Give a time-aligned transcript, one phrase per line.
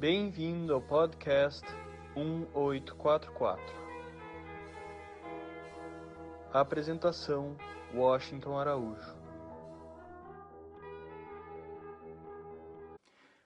[0.00, 1.62] Bem-vindo ao podcast
[2.16, 3.62] 1844.
[6.50, 7.54] Apresentação:
[7.94, 9.14] Washington Araújo.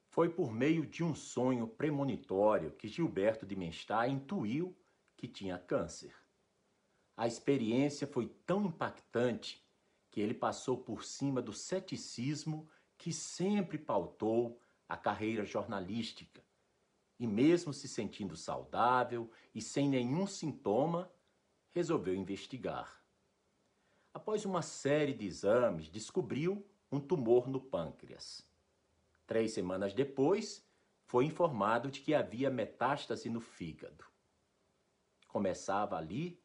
[0.07, 4.79] Foi por meio de um sonho premonitório que Gilberto de Menstá intuiu
[5.17, 6.15] que tinha câncer.
[7.17, 9.61] A experiência foi tão impactante
[10.09, 16.44] que ele passou por cima do ceticismo que sempre pautou a carreira jornalística.
[17.19, 21.11] E mesmo se sentindo saudável e sem nenhum sintoma,
[21.71, 23.03] resolveu investigar.
[24.13, 28.47] Após uma série de exames, descobriu um tumor no pâncreas.
[29.27, 30.65] Três semanas depois,
[31.07, 34.05] foi informado de que havia metástase no fígado.
[35.29, 36.41] Começava ali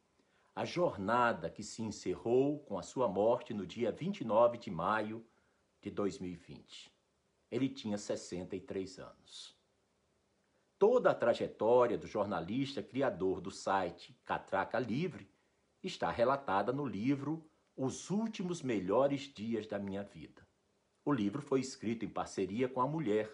[0.54, 5.24] a jornada que se encerrou com a sua morte no dia 29 de maio
[5.80, 6.92] de 2020.
[7.50, 9.56] Ele tinha 63 anos.
[10.80, 15.30] Toda a trajetória do jornalista criador do site Catraca Livre
[15.82, 17.46] está relatada no livro
[17.76, 20.40] Os Últimos Melhores Dias da Minha Vida.
[21.04, 23.30] O livro foi escrito em parceria com a mulher,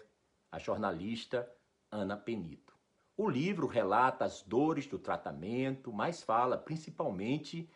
[0.51, 1.49] a jornalista
[1.89, 2.73] Ana Penido.
[3.15, 7.71] O livro relata as dores do tratamento, mas fala principalmente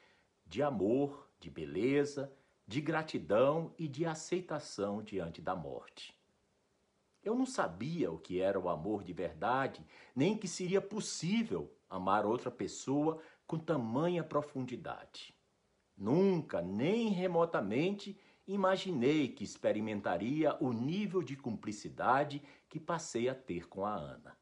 [0.46, 2.30] de amor, de beleza,
[2.68, 6.14] de gratidão e de aceitação diante da morte.
[7.24, 12.26] Eu não sabia o que era o amor de verdade, nem que seria possível amar
[12.26, 15.36] outra pessoa com tamanha profundidade.
[15.96, 23.86] Nunca, nem remotamente, imaginei que experimentaria o nível de cumplicidade que passei a ter com
[23.86, 24.36] a Ana.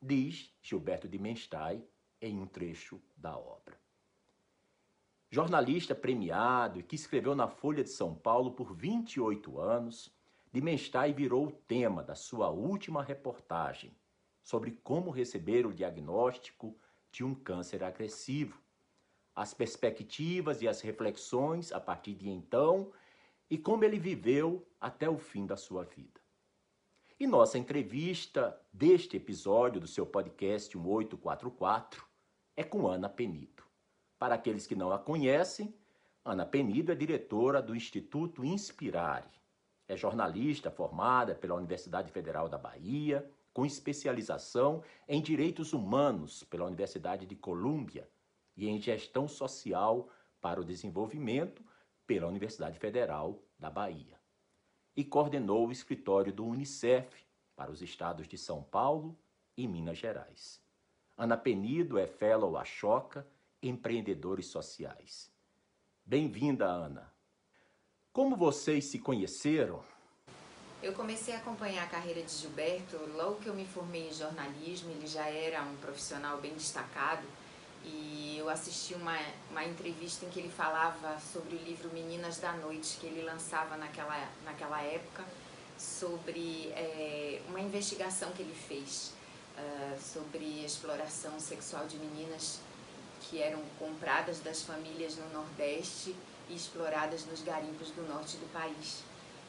[0.00, 1.82] Diz Gilberto de Menstein
[2.20, 3.80] em um trecho da obra.
[5.30, 10.13] Jornalista premiado e que escreveu na Folha de São Paulo por 28 anos,
[10.54, 13.92] Dimenstein virou o tema da sua última reportagem
[14.40, 16.78] sobre como receber o diagnóstico
[17.10, 18.62] de um câncer agressivo,
[19.34, 22.92] as perspectivas e as reflexões a partir de então
[23.50, 26.20] e como ele viveu até o fim da sua vida.
[27.18, 32.06] E nossa entrevista deste episódio do seu podcast 1844
[32.56, 33.64] é com Ana Penido.
[34.20, 35.74] Para aqueles que não a conhecem,
[36.24, 39.34] Ana Penido é diretora do Instituto Inspirare.
[39.86, 47.26] É jornalista formada pela Universidade Federal da Bahia, com especialização em direitos humanos pela Universidade
[47.26, 48.08] de Colômbia
[48.56, 50.08] e em gestão social
[50.40, 51.62] para o desenvolvimento
[52.06, 54.20] pela Universidade Federal da Bahia.
[54.96, 57.24] E coordenou o escritório do Unicef
[57.54, 59.16] para os estados de São Paulo
[59.56, 60.62] e Minas Gerais.
[61.16, 63.26] Ana Penido é fellow Choca
[63.62, 65.32] empreendedores sociais.
[66.04, 67.13] Bem-vinda, Ana.
[68.14, 69.82] Como vocês se conheceram?
[70.80, 74.92] Eu comecei a acompanhar a carreira de Gilberto logo que eu me formei em jornalismo.
[74.92, 77.26] Ele já era um profissional bem destacado
[77.82, 79.18] e eu assisti uma,
[79.50, 83.76] uma entrevista em que ele falava sobre o livro Meninas da Noite, que ele lançava
[83.76, 85.24] naquela, naquela época,
[85.76, 89.12] sobre é, uma investigação que ele fez
[89.58, 92.60] uh, sobre exploração sexual de meninas
[93.22, 96.14] que eram compradas das famílias no Nordeste
[96.48, 99.02] e exploradas nos garimpos do norte do país.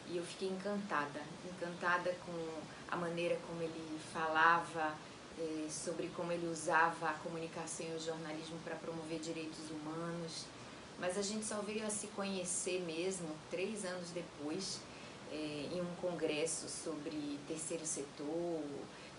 [0.07, 4.95] E eu fiquei encantada, encantada com a maneira como ele falava
[5.37, 10.45] eh, sobre como ele usava a comunicação e o jornalismo para promover direitos humanos.
[10.99, 14.79] Mas a gente só veio a se conhecer mesmo três anos depois,
[15.31, 18.63] eh, em um congresso sobre terceiro setor,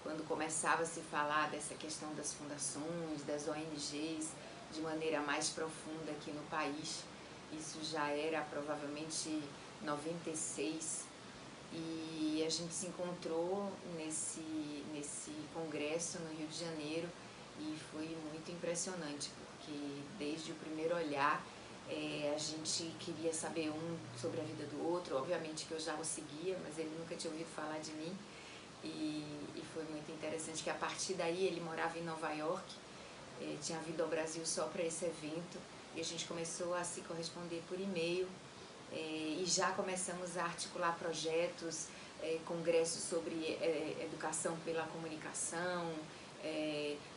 [0.03, 4.31] quando começava a se falar dessa questão das fundações, das ONGs
[4.73, 7.03] de maneira mais profunda aqui no país.
[7.59, 9.43] Isso já era provavelmente
[9.83, 11.05] 96
[11.73, 14.41] e a gente se encontrou nesse,
[14.93, 17.09] nesse congresso no Rio de Janeiro
[17.59, 19.73] e foi muito impressionante porque
[20.19, 21.45] desde o primeiro olhar
[21.89, 25.95] é, a gente queria saber um sobre a vida do outro, obviamente que eu já
[25.95, 28.17] o seguia, mas ele nunca tinha ouvido falar de mim.
[28.83, 32.75] E, e foi muito interessante que a partir daí ele morava em Nova York
[33.41, 35.59] é, tinha vindo ao Brasil só para esse evento
[35.97, 38.29] e a gente começou a se corresponder por e-mail
[38.93, 41.87] é, e já começamos a articular projetos,
[42.23, 43.59] é, congressos sobre
[44.03, 45.93] educação pela comunicação,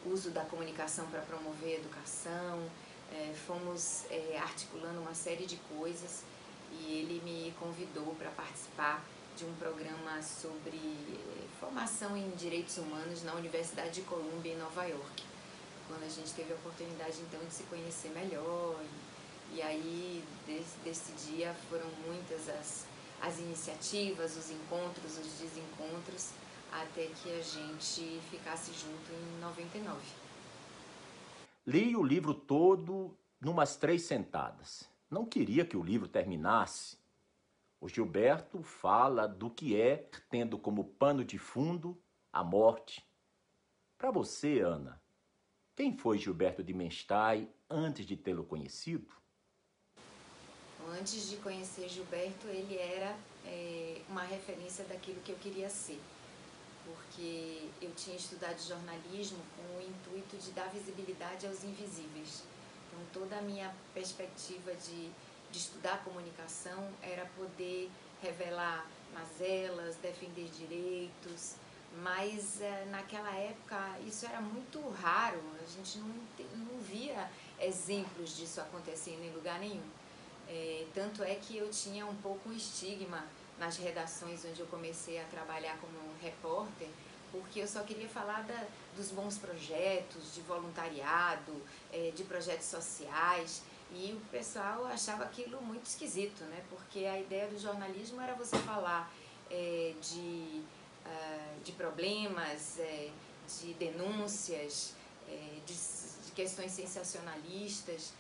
[0.06, 2.68] uso da comunicação para promover a educação,
[3.46, 4.06] fomos
[4.42, 6.24] articulando uma série de coisas
[6.72, 9.06] e ele me convidou para participar
[9.38, 10.80] de um programa sobre
[11.60, 15.29] formação em direitos humanos na Universidade de Colômbia em Nova York
[15.90, 18.80] quando a gente teve a oportunidade então de se conhecer melhor.
[19.52, 20.24] E, e aí,
[20.86, 22.86] desse, dia, foram muitas as,
[23.20, 26.32] as iniciativas, os encontros, os desencontros,
[26.72, 30.00] até que a gente ficasse junto em 99.
[31.66, 34.88] Li o livro todo numas três sentadas.
[35.10, 36.98] Não queria que o livro terminasse.
[37.82, 42.00] O Gilberto fala do que é tendo como pano de fundo
[42.32, 43.04] a morte.
[43.98, 45.02] Para você, Ana,
[45.80, 49.08] quem foi Gilberto de Menstein antes de tê-lo conhecido?
[51.00, 53.16] Antes de conhecer Gilberto, ele era
[53.46, 55.98] é, uma referência daquilo que eu queria ser
[56.84, 62.44] porque eu tinha estudado jornalismo com o intuito de dar visibilidade aos invisíveis.
[62.88, 65.10] Então, toda a minha perspectiva de,
[65.50, 67.90] de estudar comunicação era poder
[68.22, 71.56] revelar mazelas, defender direitos,
[71.98, 76.14] mas é, naquela época isso era muito raro, a gente não,
[76.56, 79.90] não via exemplos disso acontecendo em lugar nenhum.
[80.48, 83.24] É, tanto é que eu tinha um pouco um estigma
[83.60, 86.88] nas redações onde eu comecei a trabalhar como repórter,
[87.32, 88.66] porque eu só queria falar da,
[88.96, 91.54] dos bons projetos, de voluntariado,
[91.92, 96.64] é, de projetos sociais, e o pessoal achava aquilo muito esquisito, né?
[96.70, 99.12] porque a ideia do jornalismo era você falar
[99.50, 100.64] é, de,
[101.64, 103.10] de problemas, é,
[103.60, 104.96] de denúncias,
[105.66, 105.74] de,
[106.26, 108.14] de questões sensacionalistas.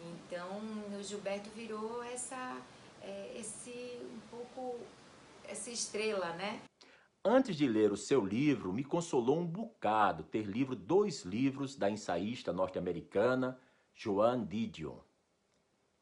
[0.00, 0.60] Então,
[0.98, 2.60] o Gilberto virou essa
[3.02, 4.78] é, esse um pouco
[5.44, 6.62] essa estrela, né?
[7.24, 11.88] Antes de ler o seu livro, me consolou um bocado ter lido dois livros da
[11.88, 13.60] ensaísta norte-americana
[13.94, 14.98] Joan Didion.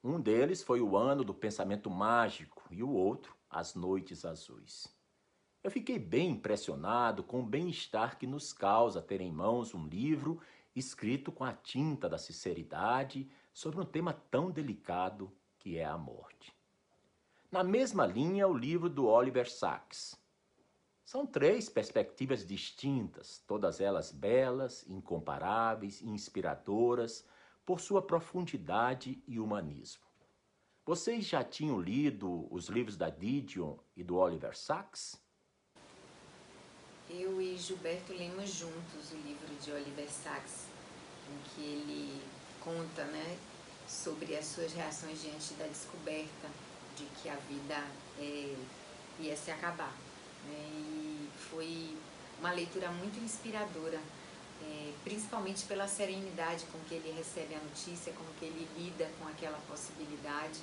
[0.03, 4.89] Um deles foi O Ano do Pensamento Mágico e o outro, As Noites Azuis.
[5.63, 10.41] Eu fiquei bem impressionado com o bem-estar que nos causa ter em mãos um livro
[10.75, 16.55] escrito com a tinta da sinceridade sobre um tema tão delicado que é a morte.
[17.53, 20.19] Na mesma linha, o livro do Oliver Sacks.
[21.05, 27.27] São três perspectivas distintas, todas elas belas, incomparáveis inspiradoras
[27.67, 30.07] por sua profundidade e humanismo.
[30.87, 35.21] Vocês já tinham lido os livros da Didion e do Oliver Sacks?
[37.13, 40.67] Eu e Gilberto lemos juntos o livro de Oliver Sacks,
[41.29, 42.23] em que ele
[42.61, 43.37] conta né,
[43.89, 46.49] sobre as suas reações diante da descoberta
[46.97, 47.85] de que a vida
[48.17, 48.55] é,
[49.19, 49.93] ia se acabar.
[50.47, 50.69] Né?
[50.73, 51.97] E foi
[52.39, 54.01] uma leitura muito inspiradora,
[54.63, 59.27] é, principalmente pela serenidade com que ele recebe a notícia, como que ele lida com
[59.27, 60.61] aquela possibilidade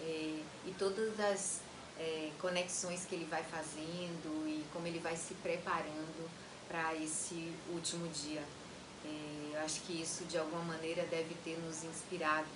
[0.00, 1.62] é, e todas as
[2.00, 6.30] é, conexões que ele vai fazendo e como ele vai se preparando
[6.66, 8.42] para esse último dia.
[9.04, 12.48] É, eu acho que isso de alguma maneira deve ter nos inspirado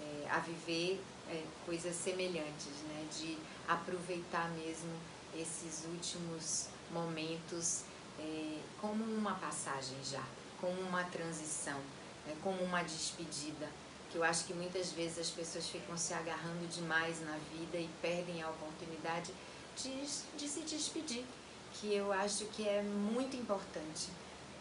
[0.00, 1.00] é, a viver
[1.30, 3.06] é, coisas semelhantes, né?
[3.18, 3.38] de
[3.68, 4.90] aproveitar mesmo
[5.34, 7.84] esses últimos momentos
[8.18, 10.24] é, como uma passagem já,
[10.60, 11.80] como uma transição,
[12.28, 13.68] é, como uma despedida.
[14.12, 17.88] Que eu acho que muitas vezes as pessoas ficam se agarrando demais na vida e
[18.00, 19.32] perdem a oportunidade
[19.74, 20.06] de,
[20.36, 21.24] de se despedir,
[21.74, 24.10] que eu acho que é muito importante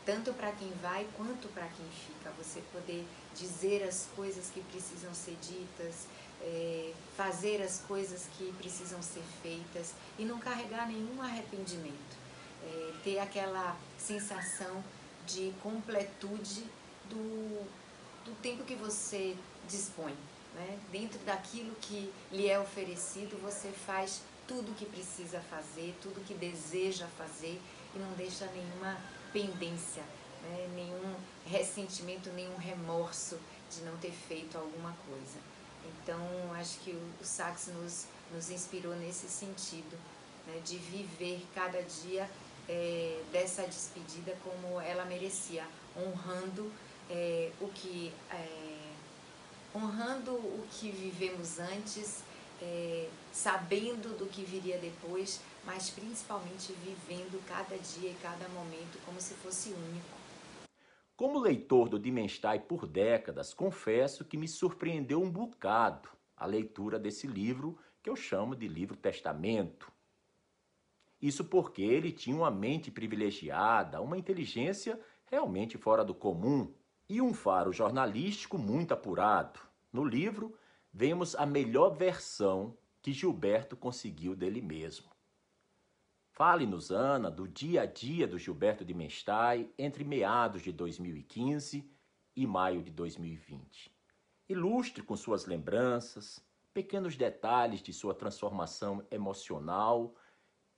[0.06, 2.31] tanto para quem vai quanto para quem fica.
[2.38, 3.06] Você poder
[3.36, 6.07] dizer as coisas que precisam ser ditas,
[6.42, 12.21] é, fazer as coisas que precisam ser feitas e não carregar nenhum arrependimento.
[12.63, 14.84] É, ter aquela sensação
[15.25, 16.63] de completude
[17.10, 17.67] do,
[18.25, 19.36] do tempo que você
[19.68, 20.16] dispõe.
[20.54, 20.80] Né?
[20.92, 26.24] Dentro daquilo que lhe é oferecido, você faz tudo o que precisa fazer, tudo o
[26.24, 27.60] que deseja fazer
[27.96, 29.00] e não deixa nenhuma
[29.32, 30.04] pendência,
[30.44, 30.70] né?
[30.75, 35.40] nenhum ressentimento, nenhum remorso de não ter feito alguma coisa.
[35.86, 36.20] Então,
[36.56, 39.98] acho que o, Sax nos, nos inspirou nesse sentido,
[40.46, 40.62] né?
[40.66, 42.30] de viver cada dia
[42.68, 46.72] é, dessa despedida como ela merecia, honrando
[47.12, 48.77] é, o que é,
[49.75, 52.24] honrando o que vivemos antes,
[52.62, 59.20] é, sabendo do que viria depois, mas principalmente vivendo cada dia e cada momento como
[59.20, 60.22] se fosse único.
[61.18, 67.27] Como leitor do Dimenstein por décadas, confesso que me surpreendeu um bocado a leitura desse
[67.27, 69.91] livro que eu chamo de livro testamento.
[71.22, 76.74] Isso porque ele tinha uma mente privilegiada, uma inteligência realmente fora do comum
[77.12, 79.60] e um faro jornalístico muito apurado.
[79.91, 80.58] No livro,
[80.94, 85.12] vemos a melhor versão que Gilberto conseguiu dele mesmo.
[86.30, 91.86] Fale-nos, Ana, do dia a dia do Gilberto de Menstein entre meados de 2015
[92.34, 93.94] e maio de 2020.
[94.48, 96.41] Ilustre com suas lembranças,
[96.74, 100.15] pequenos detalhes de sua transformação emocional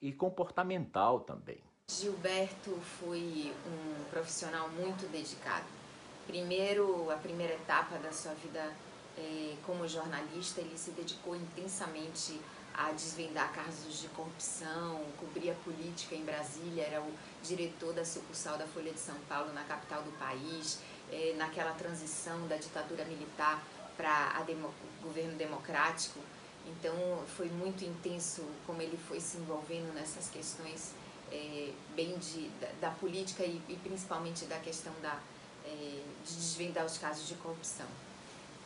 [0.02, 1.64] e comportamental também.
[1.92, 5.83] Gilberto foi um profissional muito dedicado.
[6.28, 8.74] Primeiro, a primeira etapa da sua vida
[9.18, 12.40] é, como jornalista, ele se dedicou intensamente
[12.74, 17.14] a desvendar casos de corrupção, cobrir a política em Brasília, era o
[17.44, 20.80] diretor da sucursal da Folha de São Paulo na capital do país,
[21.12, 23.64] é, naquela transição da ditadura militar
[23.96, 26.20] para o demo, governo democrático.
[26.66, 26.96] Então
[27.38, 30.96] foi muito intenso como ele foi se envolvendo nessas questões
[31.32, 35.20] é, bem de, da, da política e, e, principalmente da questão da,
[35.64, 37.88] de desvendar os casos de corrupção.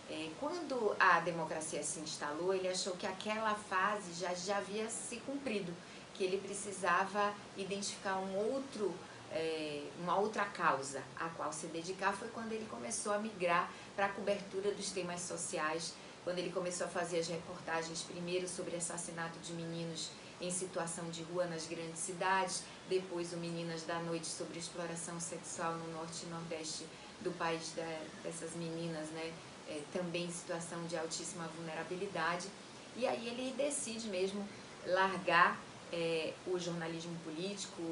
[0.09, 5.17] É, quando a democracia se instalou, ele achou que aquela fase já, já havia se
[5.17, 5.73] cumprido,
[6.13, 8.93] que ele precisava identificar um outro,
[9.31, 12.13] é, uma outra causa a qual se dedicar.
[12.13, 16.87] Foi quando ele começou a migrar para a cobertura dos temas sociais, quando ele começou
[16.87, 21.99] a fazer as reportagens primeiro sobre assassinato de meninos em situação de rua nas grandes
[21.99, 26.85] cidades, depois o Meninas da Noite sobre exploração sexual no norte e nordeste
[27.21, 29.33] do país da, dessas meninas, né?
[29.69, 32.47] É, também em situação de altíssima vulnerabilidade.
[32.95, 34.47] E aí ele decide mesmo
[34.85, 35.59] largar
[35.91, 37.83] é, o jornalismo político,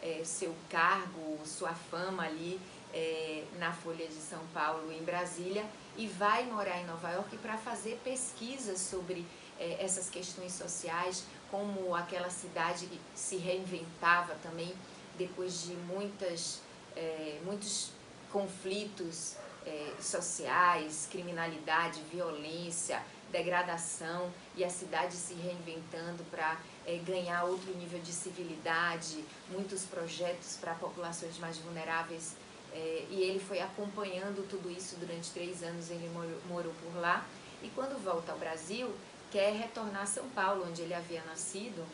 [0.00, 2.60] é, seu cargo, sua fama ali
[2.92, 5.64] é, na Folha de São Paulo, em Brasília,
[5.96, 9.26] e vai morar em Nova York para fazer pesquisas sobre
[9.58, 14.74] é, essas questões sociais, como aquela cidade se reinventava também
[15.16, 16.60] depois de muitas,
[16.96, 17.92] é, muitos
[18.32, 27.72] conflitos é, sociais, criminalidade, violência, degradação e a cidade se reinventando para é, ganhar outro
[27.76, 32.34] nível de civilidade, muitos projetos para populações mais vulneráveis.
[32.72, 37.24] É, e ele foi acompanhando tudo isso durante três anos, ele morou, morou por lá.
[37.62, 38.92] E quando volta ao Brasil,
[39.34, 41.84] quer retornar a São Paulo, onde ele havia nascido,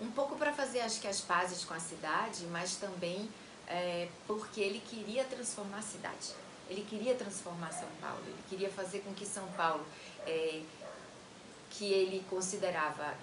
[0.00, 3.30] um pouco para fazer acho que as pazes com a cidade, mas também
[3.68, 6.34] é, porque ele queria transformar a cidade.
[6.68, 9.86] Ele queria transformar São Paulo, ele queria fazer com que São Paulo,
[10.26, 10.60] é,
[11.70, 13.14] que ele considerava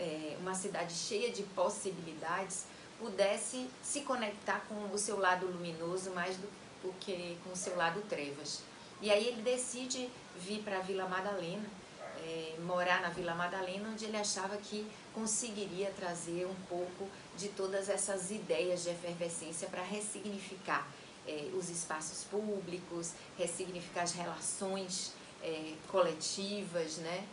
[0.00, 2.64] é, uma cidade cheia de possibilidades,
[2.98, 8.02] pudesse se conectar com o seu lado luminoso mais do que com o seu lado
[8.08, 8.60] trevas.
[9.00, 11.83] E aí ele decide vir para a Vila Madalena,
[12.24, 17.88] é, morar na Vila Madalena, onde ele achava que conseguiria trazer um pouco de todas
[17.88, 20.88] essas ideias de efervescência para ressignificar
[21.26, 25.12] é, os espaços públicos, ressignificar as relações
[25.42, 27.26] é, coletivas, né?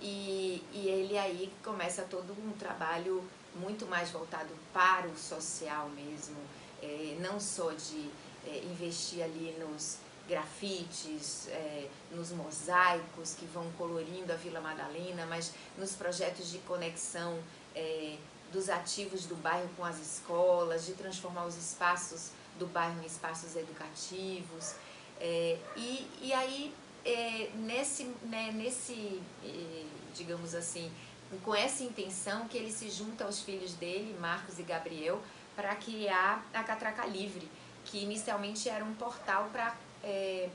[0.00, 3.24] E, e ele aí começa todo um trabalho
[3.54, 6.36] muito mais voltado para o social mesmo,
[6.82, 8.10] é, não só de
[8.46, 9.98] é, investir ali nos
[10.28, 17.38] grafites, é, nos mosaicos que vão colorindo a Vila Madalena, mas nos projetos de conexão
[17.74, 18.16] é,
[18.52, 23.56] dos ativos do bairro com as escolas, de transformar os espaços do bairro em espaços
[23.56, 24.74] educativos.
[25.20, 30.90] É, e, e aí, é, nesse, né, nesse é, digamos assim,
[31.44, 35.20] com essa intenção que ele se junta aos filhos dele, Marcos e Gabriel,
[35.56, 37.48] para criar a Catraca Livre,
[37.84, 40.48] que inicialmente era um portal para é,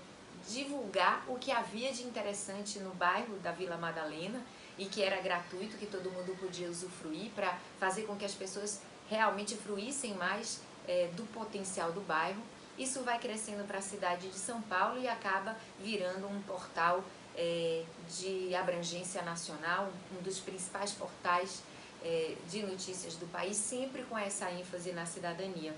[0.47, 4.41] divulgar o que havia de interessante no bairro da Vila Madalena
[4.77, 8.81] e que era gratuito, que todo mundo podia usufruir para fazer com que as pessoas
[9.09, 12.41] realmente fruíssem mais é, do potencial do bairro.
[12.77, 17.03] Isso vai crescendo para a cidade de São Paulo e acaba virando um portal
[17.35, 21.61] é, de abrangência nacional, um dos principais portais
[22.01, 25.73] é, de notícias do país, sempre com essa ênfase na cidadania.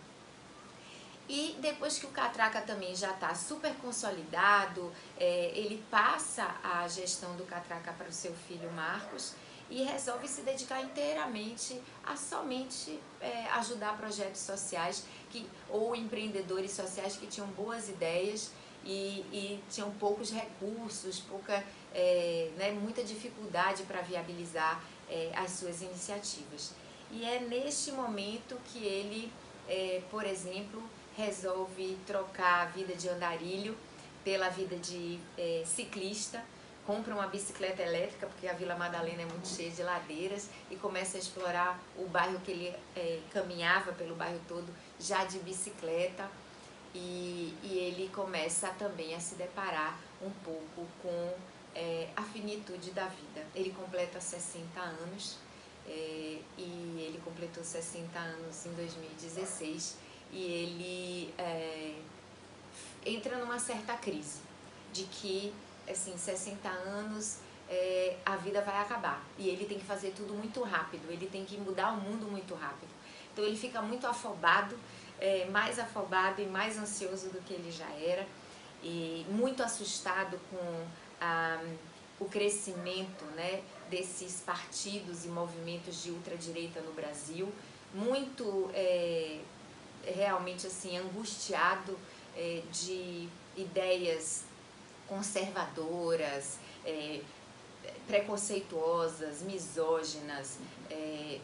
[1.34, 7.38] E depois que o Catraca também já está super consolidado, é, ele passa a gestão
[7.38, 9.34] do Catraca para o seu filho Marcos
[9.70, 17.16] e resolve se dedicar inteiramente a somente é, ajudar projetos sociais que, ou empreendedores sociais
[17.16, 18.52] que tinham boas ideias
[18.84, 25.82] e, e tinham poucos recursos, pouca, é, né, muita dificuldade para viabilizar é, as suas
[25.82, 26.74] iniciativas.
[27.10, 29.32] E é neste momento que ele,
[29.70, 30.84] é, por exemplo,
[31.16, 33.78] resolve trocar a vida de andarilho
[34.24, 36.44] pela vida de é, ciclista,
[36.86, 41.18] compra uma bicicleta elétrica, porque a Vila Madalena é muito cheia de ladeiras, e começa
[41.18, 44.68] a explorar o bairro que ele é, caminhava pelo bairro todo
[45.00, 46.30] já de bicicleta.
[46.94, 51.34] E, e ele começa também a se deparar um pouco com
[51.74, 53.46] é, a finitude da vida.
[53.56, 55.38] Ele completa 60 anos
[55.88, 59.98] é, e ele completou 60 anos em 2016
[60.32, 61.96] e ele é,
[63.06, 64.40] entra numa certa crise
[64.94, 65.54] de que,
[65.90, 69.24] assim, 60 anos é, a vida vai acabar.
[69.38, 72.54] E ele tem que fazer tudo muito rápido, ele tem que mudar o mundo muito
[72.54, 72.90] rápido.
[73.32, 74.78] Então ele fica muito afobado,
[75.20, 78.28] é, mais afobado e mais ansioso do que ele já era,
[78.84, 80.86] e muito assustado com
[81.20, 81.62] a,
[82.20, 87.52] o crescimento né, desses partidos e movimentos de ultradireita no Brasil,
[87.94, 89.40] muito é,
[90.06, 91.98] realmente assim angustiado
[92.36, 94.44] é, de ideias
[95.08, 97.22] conservadoras, é,
[98.08, 100.58] preconceituosas, misóginas,
[100.90, 101.40] é,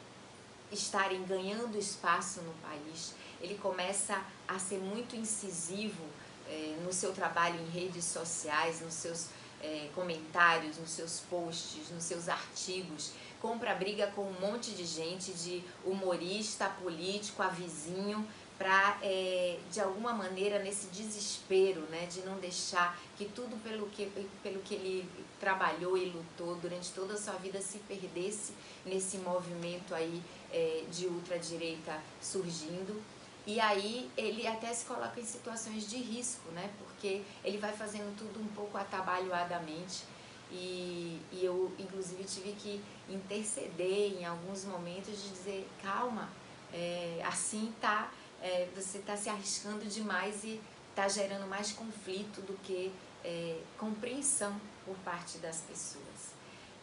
[0.72, 3.14] estarem ganhando espaço no país.
[3.42, 6.04] Ele começa a ser muito incisivo
[6.48, 9.28] é, no seu trabalho em redes sociais, nos seus
[9.62, 13.12] é, comentários, nos seus posts, nos seus artigos.
[13.42, 19.80] Compra briga com um monte de gente, de humorista, político, a vizinho, para, é, de
[19.80, 24.06] alguma maneira, nesse desespero, né, de não deixar que tudo pelo que,
[24.42, 25.10] pelo que ele
[25.40, 28.54] trabalhou e lutou durante toda a sua vida se perdesse
[28.86, 30.22] nesse movimento aí
[30.52, 33.02] é, de ultradireita surgindo.
[33.46, 38.18] E aí ele até se coloca em situações de risco, né, porque ele vai fazendo
[38.18, 40.04] tudo um pouco atabalhoadamente.
[40.52, 46.30] E, e eu, inclusive, tive que interceder em alguns momentos de dizer: calma,
[46.74, 48.10] é, assim tá
[48.42, 52.92] é, você está se arriscando demais e está gerando mais conflito do que
[53.24, 56.36] é, compreensão por parte das pessoas.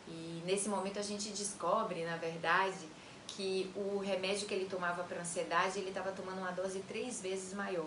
[0.06, 2.86] E nesse momento a gente descobre, na verdade,
[3.26, 7.54] que o remédio que ele tomava para ansiedade, ele estava tomando uma dose três vezes
[7.54, 7.86] maior.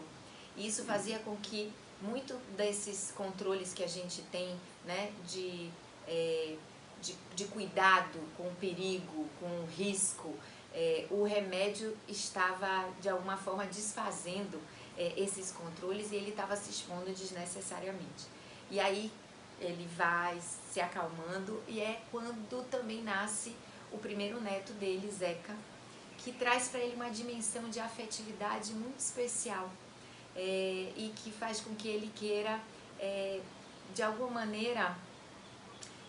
[0.55, 1.71] E isso fazia com que
[2.01, 4.55] muito desses controles que a gente tem,
[4.85, 5.69] né, de,
[6.07, 6.55] é,
[7.01, 10.33] de, de cuidado com o perigo, com o risco,
[10.79, 14.61] é, o remédio estava de alguma forma desfazendo
[14.95, 18.27] é, esses controles e ele estava se expondo desnecessariamente.
[18.69, 19.11] E aí
[19.59, 23.55] ele vai se acalmando e é quando também nasce
[23.91, 25.55] o primeiro neto dele, Zeca,
[26.19, 29.71] que traz para ele uma dimensão de afetividade muito especial
[30.35, 32.61] é, e que faz com que ele queira,
[32.99, 33.41] é,
[33.95, 34.95] de alguma maneira,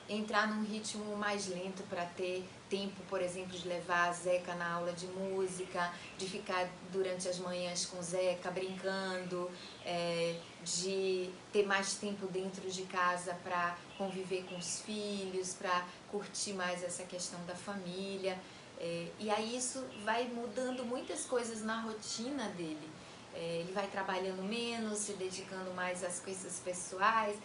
[0.07, 4.74] entrar num ritmo mais lento para ter tempo, por exemplo, de levar a Zeca na
[4.74, 9.50] aula de música, de ficar durante as manhãs com Zeca brincando,
[9.85, 16.52] é, de ter mais tempo dentro de casa para conviver com os filhos, para curtir
[16.52, 18.38] mais essa questão da família.
[18.81, 22.88] É, e aí isso vai mudando muitas coisas na rotina dele.
[23.35, 27.37] É, ele vai trabalhando menos, se dedicando mais às coisas pessoais,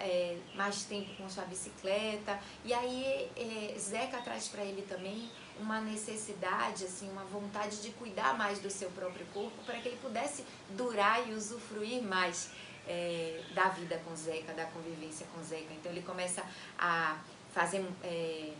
[0.00, 2.38] é, mais tempo com sua bicicleta.
[2.64, 8.36] E aí é, Zeca traz para ele também uma necessidade, assim, uma vontade de cuidar
[8.36, 12.50] mais do seu próprio corpo para que ele pudesse durar e usufruir mais
[12.86, 15.72] é, da vida com Zeca, da convivência com Zeca.
[15.72, 16.44] Então ele começa
[16.78, 17.18] a
[17.52, 18.52] fazer é,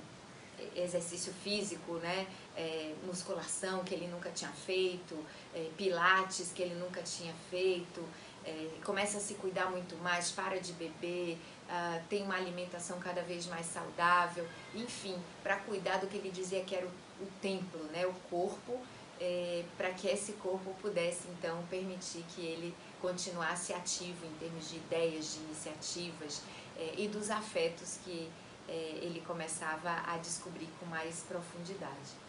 [0.74, 2.26] exercício físico, né?
[2.56, 5.14] É, musculação que ele nunca tinha feito,
[5.54, 8.02] é, pilates que ele nunca tinha feito,
[8.46, 11.36] é, começa a se cuidar muito mais, para de beber,
[11.68, 16.62] uh, tem uma alimentação cada vez mais saudável, enfim, para cuidar do que ele dizia
[16.62, 18.80] que era o, o templo, né, o corpo,
[19.20, 24.76] é, para que esse corpo pudesse então permitir que ele continuasse ativo em termos de
[24.76, 26.42] ideias, de iniciativas
[26.78, 28.30] é, e dos afetos que
[28.68, 32.26] é, ele começava a descobrir com mais profundidade.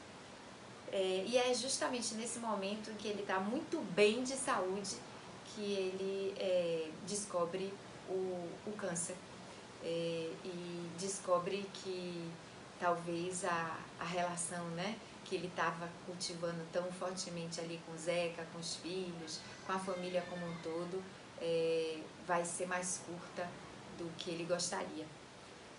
[0.92, 4.96] É, e é justamente nesse momento em que ele está muito bem de saúde
[5.58, 7.74] que ele é, descobre
[8.08, 9.16] o, o câncer
[9.84, 12.32] é, e descobre que
[12.80, 18.60] talvez a, a relação né, que ele estava cultivando tão fortemente ali com Zeca, com
[18.60, 21.04] os filhos, com a família como um todo,
[21.42, 23.50] é, vai ser mais curta
[23.98, 25.08] do que ele gostaria.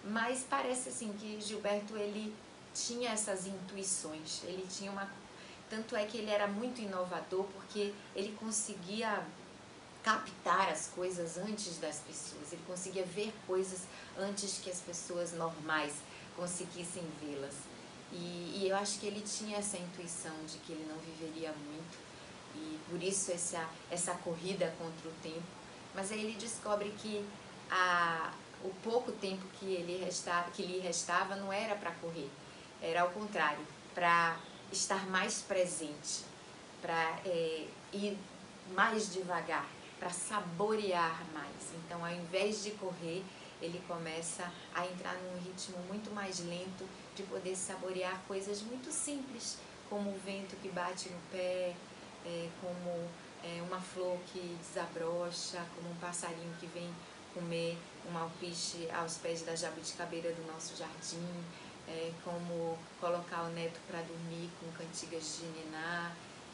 [0.03, 2.35] Mas parece assim que Gilberto ele
[2.75, 5.09] tinha essas intuições, ele tinha uma
[5.71, 9.23] tanto é que ele era muito inovador porque ele conseguia
[10.09, 13.83] captar as coisas antes das pessoas, ele conseguia ver coisas
[14.19, 15.97] antes que as pessoas normais
[16.35, 17.55] conseguissem vê-las.
[18.11, 21.99] E, e, eu acho que ele tinha essa intuição de que ele não viveria muito
[22.55, 25.47] e por isso essa, essa corrida contra o tempo.
[25.95, 27.23] Mas aí ele descobre que
[27.71, 28.33] a,
[28.65, 32.31] o pouco tempo que, ele resta, que lhe restava não era para correr,
[32.81, 34.41] era ao contrário, para
[34.73, 36.25] estar mais presente,
[36.81, 38.17] para é, ir
[38.75, 39.67] mais devagar,
[39.99, 41.75] para saborear mais.
[41.75, 43.25] Então, ao invés de correr,
[43.61, 49.59] ele começa a entrar num ritmo muito mais lento de poder saborear coisas muito simples,
[49.91, 51.75] como o vento que bate no pé,
[52.25, 53.09] é, como
[53.43, 56.93] é, uma flor que desabrocha, como um passarinho que vem
[57.35, 57.77] comer
[58.11, 61.45] um alpiche aos pés da jabuticabeira do nosso jardim,
[61.89, 66.13] é, como colocar o neto para dormir com cantigas de niná,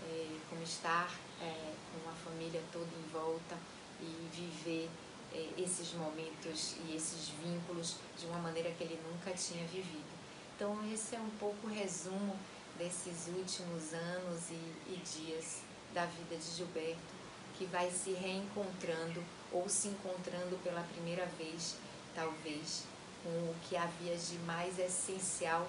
[0.09, 3.57] é, como estar é, com a família toda em volta
[4.01, 4.89] e viver
[5.33, 10.15] é, esses momentos e esses vínculos de uma maneira que ele nunca tinha vivido.
[10.55, 12.37] Então, esse é um pouco o resumo
[12.79, 17.15] desses últimos anos e, e dias da vida de Gilberto,
[17.57, 21.77] que vai se reencontrando ou se encontrando pela primeira vez,
[22.15, 22.85] talvez,
[23.23, 25.69] com o que havia de mais essencial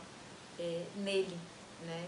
[0.59, 1.37] é, nele,
[1.83, 2.07] né?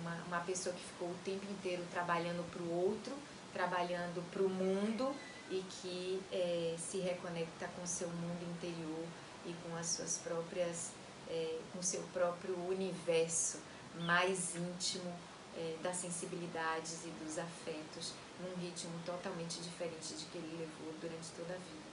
[0.00, 3.12] Uma, uma pessoa que ficou o tempo inteiro trabalhando para o outro,
[3.52, 5.14] trabalhando para o mundo
[5.50, 9.04] e que é, se reconecta com seu mundo interior
[9.44, 10.92] e com as suas próprias,
[11.28, 13.58] é, com seu próprio universo
[14.00, 15.12] mais íntimo
[15.56, 21.30] é, das sensibilidades e dos afetos num ritmo totalmente diferente de que ele levou durante
[21.36, 21.92] toda a vida.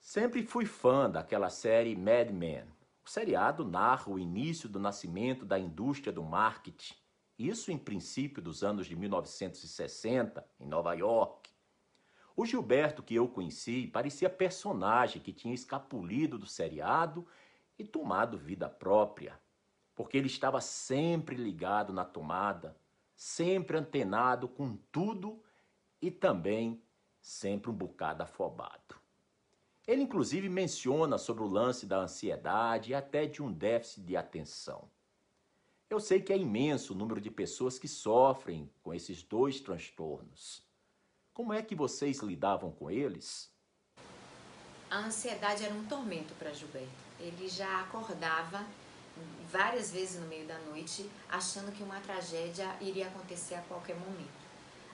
[0.00, 2.64] Sempre fui fã daquela série Mad Men.
[3.04, 6.94] O seriado narra o início do nascimento da indústria do marketing,
[7.38, 11.50] isso em princípio dos anos de 1960, em Nova York.
[12.36, 17.26] O Gilberto que eu conheci parecia personagem que tinha escapulido do seriado
[17.78, 19.38] e tomado vida própria,
[19.94, 22.76] porque ele estava sempre ligado na tomada,
[23.16, 25.42] sempre antenado com tudo
[26.00, 26.82] e também
[27.20, 29.01] sempre um bocado afobado.
[29.86, 34.88] Ele, inclusive, menciona sobre o lance da ansiedade e até de um déficit de atenção.
[35.90, 40.62] Eu sei que é imenso o número de pessoas que sofrem com esses dois transtornos.
[41.34, 43.50] Como é que vocês lidavam com eles?
[44.90, 46.88] A ansiedade era um tormento para Gilberto.
[47.18, 48.64] Ele já acordava
[49.50, 54.42] várias vezes no meio da noite, achando que uma tragédia iria acontecer a qualquer momento.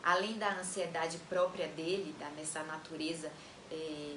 [0.03, 3.31] Além da ansiedade própria dele, nessa natureza
[3.71, 4.17] é,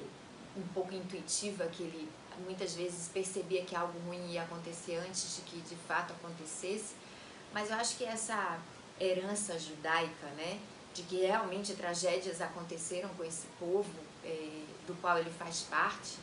[0.55, 2.09] um pouco intuitiva, que ele
[2.45, 6.95] muitas vezes percebia que algo ruim ia acontecer antes de que de fato acontecesse,
[7.53, 8.59] mas eu acho que essa
[8.99, 10.59] herança judaica, né,
[10.93, 13.89] de que realmente tragédias aconteceram com esse povo
[14.23, 16.17] é, do qual ele faz parte,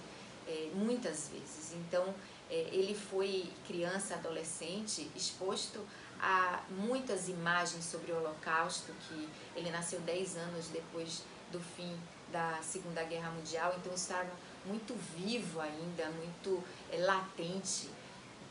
[0.46, 1.74] é, muitas vezes.
[1.74, 2.14] Então,
[2.50, 5.80] é, ele foi criança, adolescente, exposto
[6.20, 11.98] a muitas imagens sobre o Holocausto, que ele nasceu 10 anos depois do fim
[12.32, 14.30] da Segunda Guerra Mundial, então estava
[14.64, 17.88] muito vivo ainda, muito é, latente.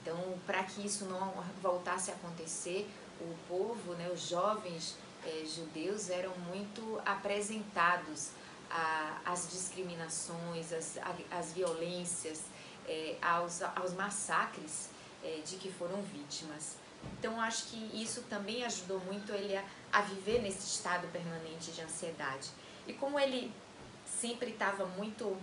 [0.02, 6.10] Então, para que isso não voltasse a acontecer, o povo, né, os jovens é, judeus
[6.10, 8.30] eram muito apresentados
[9.26, 10.72] às discriminações,
[11.32, 12.44] às, violências,
[12.86, 14.90] é, aos, aos massacres
[15.24, 16.76] é, de que foram vítimas.
[17.18, 21.82] Então, acho que isso também ajudou muito ele a, a viver nesse estado permanente de
[21.82, 22.50] ansiedade.
[22.86, 23.54] E como ele
[24.20, 25.38] sempre estava muito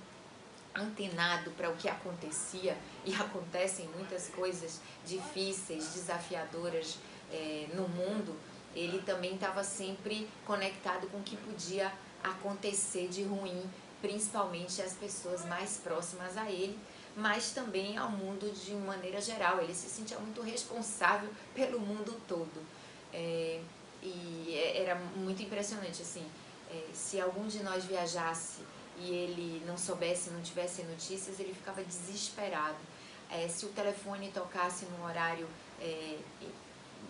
[0.74, 6.98] antenado para o que acontecia, e acontecem muitas coisas difíceis, desafiadoras
[7.32, 8.36] é, no mundo,
[8.74, 13.62] ele também estava sempre conectado com o que podia acontecer de ruim,
[14.02, 16.76] principalmente as pessoas mais próximas a ele
[17.16, 19.60] mas também ao mundo de maneira geral.
[19.60, 22.64] Ele se sentia muito responsável pelo mundo todo.
[23.12, 23.60] É,
[24.02, 26.24] e é, era muito impressionante, assim,
[26.74, 28.62] é, se algum de nós viajasse
[28.98, 32.76] e ele não soubesse, não tivesse notícias, ele ficava desesperado.
[33.30, 35.48] É, se o telefone tocasse num horário
[35.80, 36.18] é,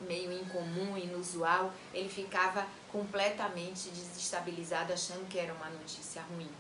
[0.07, 6.51] meio incomum, inusual, ele ficava completamente desestabilizado, achando que era uma notícia ruim.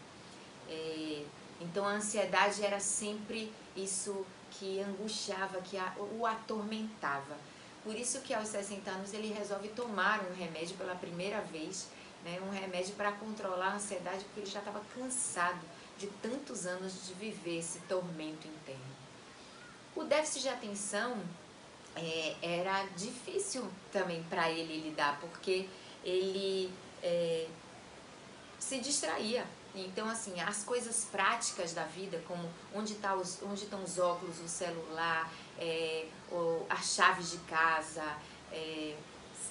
[0.68, 1.24] É,
[1.60, 5.76] então a ansiedade era sempre isso que angustiava, que
[6.18, 7.36] o atormentava.
[7.82, 11.88] Por isso que aos 60 anos ele resolve tomar um remédio pela primeira vez,
[12.24, 15.60] né, um remédio para controlar a ansiedade, porque ele já estava cansado
[15.98, 18.94] de tantos anos de viver esse tormento interno.
[19.94, 21.16] O déficit de atenção
[21.94, 25.68] é, era difícil também para ele lidar, porque
[26.02, 27.46] ele é,
[28.58, 33.82] se distraía então, assim, as coisas práticas da vida, como onde, tá os, onde estão
[33.82, 38.16] os óculos, o celular, é, o, as chaves de casa,
[38.52, 38.94] é,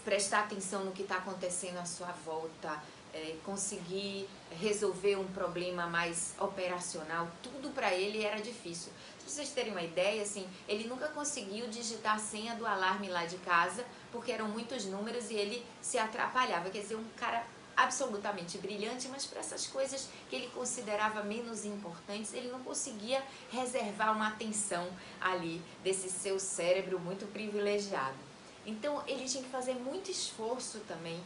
[0.04, 2.82] prestar atenção no que está acontecendo à sua volta,
[3.14, 8.92] é, conseguir resolver um problema mais operacional, tudo para ele era difícil.
[9.20, 13.26] Se vocês terem uma ideia, assim, ele nunca conseguiu digitar a senha do alarme lá
[13.26, 16.70] de casa, porque eram muitos números e ele se atrapalhava.
[16.70, 22.34] Quer dizer, um cara absolutamente brilhante, mas para essas coisas que ele considerava menos importantes,
[22.34, 24.88] ele não conseguia reservar uma atenção
[25.20, 28.33] ali desse seu cérebro muito privilegiado.
[28.66, 31.22] Então ele tinha que fazer muito esforço também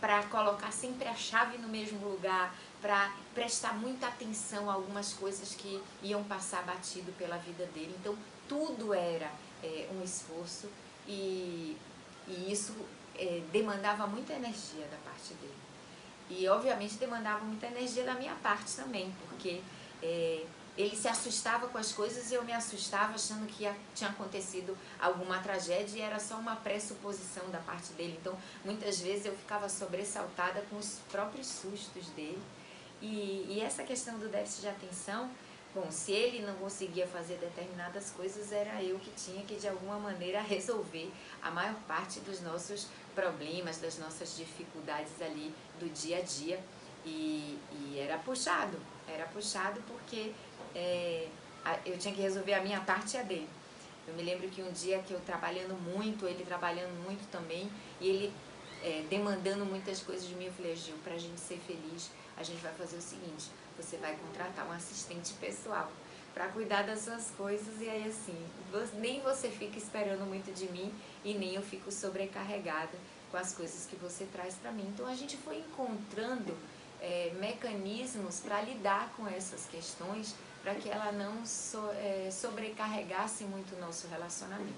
[0.00, 5.54] para colocar sempre a chave no mesmo lugar, para prestar muita atenção a algumas coisas
[5.54, 7.94] que iam passar batido pela vida dele.
[7.98, 8.16] Então
[8.48, 9.30] tudo era
[9.62, 10.68] é, um esforço
[11.08, 11.76] e,
[12.28, 12.74] e isso
[13.16, 15.54] é, demandava muita energia da parte dele.
[16.28, 19.62] E obviamente demandava muita energia da minha parte também, porque
[20.02, 20.44] é,
[20.76, 25.38] ele se assustava com as coisas e eu me assustava achando que tinha acontecido alguma
[25.38, 28.18] tragédia e era só uma pressuposição da parte dele.
[28.20, 32.42] Então, muitas vezes eu ficava sobressaltada com os próprios sustos dele.
[33.00, 35.30] E, e essa questão do déficit de atenção,
[35.74, 39.98] bom, se ele não conseguia fazer determinadas coisas, era eu que tinha que de alguma
[39.98, 41.10] maneira resolver
[41.40, 46.60] a maior parte dos nossos problemas, das nossas dificuldades ali do dia a dia.
[47.04, 50.32] E, e era puxado, era puxado porque
[50.76, 51.28] é,
[51.86, 53.48] eu tinha que resolver a minha parte e a dele.
[54.06, 57.68] Eu me lembro que um dia que eu trabalhando muito, ele trabalhando muito também,
[58.00, 58.32] e ele
[58.84, 62.60] é, demandando muitas coisas de mim, eu falei, Gil, pra gente ser feliz, a gente
[62.60, 65.90] vai fazer o seguinte, você vai contratar um assistente pessoal
[66.34, 68.36] para cuidar das suas coisas e aí assim,
[68.98, 70.92] nem você fica esperando muito de mim
[71.24, 72.92] e nem eu fico sobrecarregada
[73.30, 74.86] com as coisas que você traz para mim.
[74.92, 76.54] Então a gente foi encontrando
[77.00, 80.34] é, mecanismos para lidar com essas questões
[80.66, 84.74] para que ela não so, é, sobrecarregasse muito o nosso relacionamento.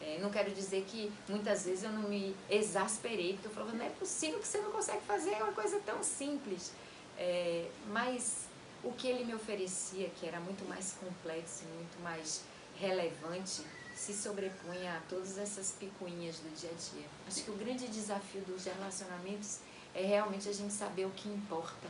[0.00, 3.84] É, não quero dizer que muitas vezes eu não me exasperei, porque eu falava, não
[3.84, 6.72] é possível que você não consegue fazer uma coisa tão simples.
[7.18, 8.46] É, mas
[8.82, 12.42] o que ele me oferecia, que era muito mais complexo, muito mais
[12.78, 13.62] relevante,
[13.94, 17.06] se sobrepunha a todas essas picuinhas do dia a dia.
[17.28, 19.58] Acho que o grande desafio dos relacionamentos
[19.94, 21.88] é realmente a gente saber o que importa,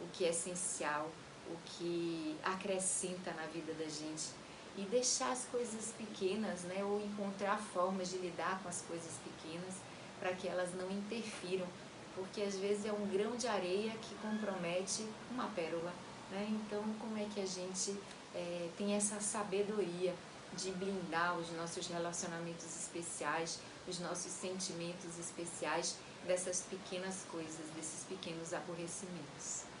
[0.00, 1.08] o que é essencial,
[1.50, 4.30] o que acrescenta na vida da gente
[4.76, 9.74] e deixar as coisas pequenas, né, ou encontrar formas de lidar com as coisas pequenas
[10.18, 11.66] para que elas não interfiram,
[12.14, 15.92] porque às vezes é um grão de areia que compromete uma pérola,
[16.30, 16.46] né?
[16.48, 17.98] Então, como é que a gente
[18.34, 20.14] é, tem essa sabedoria
[20.54, 28.54] de blindar os nossos relacionamentos especiais, os nossos sentimentos especiais dessas pequenas coisas, desses pequenos
[28.54, 29.71] aborrecimentos?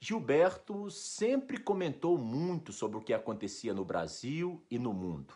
[0.00, 5.34] Gilberto sempre comentou muito sobre o que acontecia no Brasil e no mundo.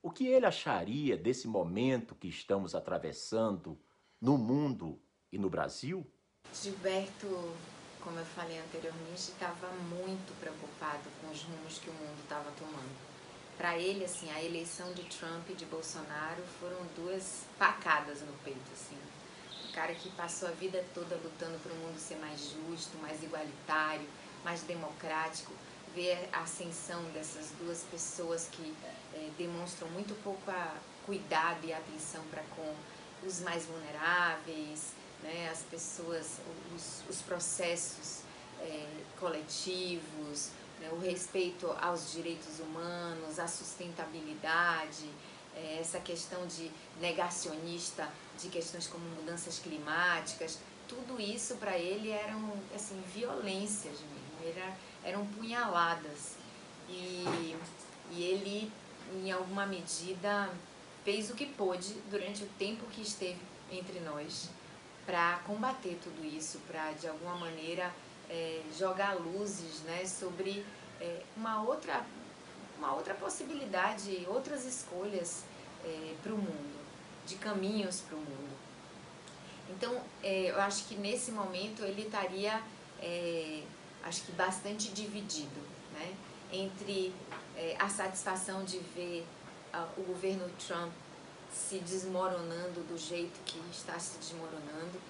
[0.00, 3.76] O que ele acharia desse momento que estamos atravessando
[4.20, 5.00] no mundo
[5.32, 6.06] e no Brasil?
[6.54, 7.26] Gilberto,
[8.00, 13.12] como eu falei anteriormente, estava muito preocupado com os rumos que o mundo estava tomando.
[13.58, 18.72] Para ele, assim, a eleição de Trump e de Bolsonaro foram duas pacadas no peito,
[18.72, 18.96] assim
[19.72, 24.06] cara que passou a vida toda lutando para o mundo ser mais justo, mais igualitário,
[24.44, 25.52] mais democrático,
[25.94, 28.74] ver a ascensão dessas duas pessoas que
[29.14, 32.74] é, demonstram muito pouco a cuidado e atenção para com
[33.26, 36.40] os mais vulneráveis, né, as pessoas,
[36.74, 38.22] os, os processos
[38.60, 38.86] é,
[39.18, 45.08] coletivos, né, o respeito aos direitos humanos, a sustentabilidade,
[45.56, 48.08] é, essa questão de negacionista
[48.40, 55.26] de questões como mudanças climáticas, tudo isso para ele eram assim, violências mesmo, era, eram
[55.26, 56.36] punhaladas.
[56.88, 57.56] E,
[58.10, 58.72] e ele,
[59.14, 60.50] em alguma medida,
[61.04, 64.50] fez o que pôde durante o tempo que esteve entre nós
[65.06, 67.92] para combater tudo isso, para de alguma maneira
[68.28, 70.64] é, jogar luzes né, sobre
[71.00, 72.04] é, uma outra
[72.82, 75.44] uma outra possibilidade, outras escolhas
[75.84, 76.80] é, para o mundo,
[77.24, 78.56] de caminhos para o mundo.
[79.70, 82.60] Então, é, eu acho que nesse momento ele estaria,
[83.00, 83.62] é,
[84.02, 85.60] acho que bastante dividido,
[85.92, 86.12] né?
[86.52, 87.14] Entre
[87.56, 89.24] é, a satisfação de ver
[89.72, 90.92] uh, o governo Trump
[91.50, 95.00] se desmoronando do jeito que está se desmoronando,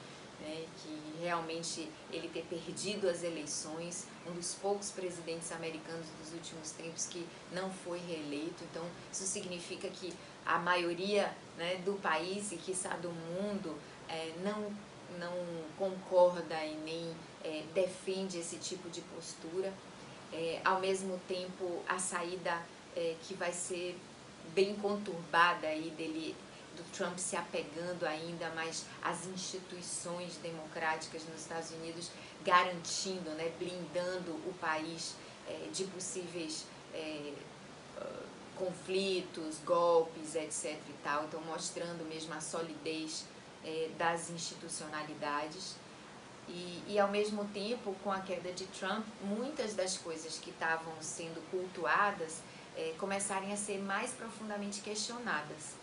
[0.42, 6.72] né, que realmente ele ter perdido as eleições, um dos poucos presidentes americanos dos últimos
[6.72, 8.64] tempos que não foi reeleito.
[8.70, 10.12] Então, isso significa que
[10.44, 13.78] a maioria né, do país e, quiçá, do mundo
[14.08, 14.72] é, não,
[15.18, 15.32] não
[15.78, 19.72] concorda e nem é, defende esse tipo de postura.
[20.32, 22.60] É, ao mesmo tempo, a saída
[22.96, 23.96] é, que vai ser
[24.54, 26.34] bem conturbada aí dele
[26.76, 32.10] do Trump se apegando ainda mais às instituições democráticas nos Estados Unidos,
[32.44, 35.14] garantindo, né, blindando o país
[35.48, 37.32] é, de possíveis é,
[38.56, 40.78] conflitos, golpes, etc.
[40.88, 41.24] e tal.
[41.24, 43.24] Então, mostrando mesmo a solidez
[43.64, 45.76] é, das institucionalidades.
[46.48, 50.92] E, e, ao mesmo tempo, com a queda de Trump, muitas das coisas que estavam
[51.00, 52.40] sendo cultuadas
[52.76, 55.81] é, começarem a ser mais profundamente questionadas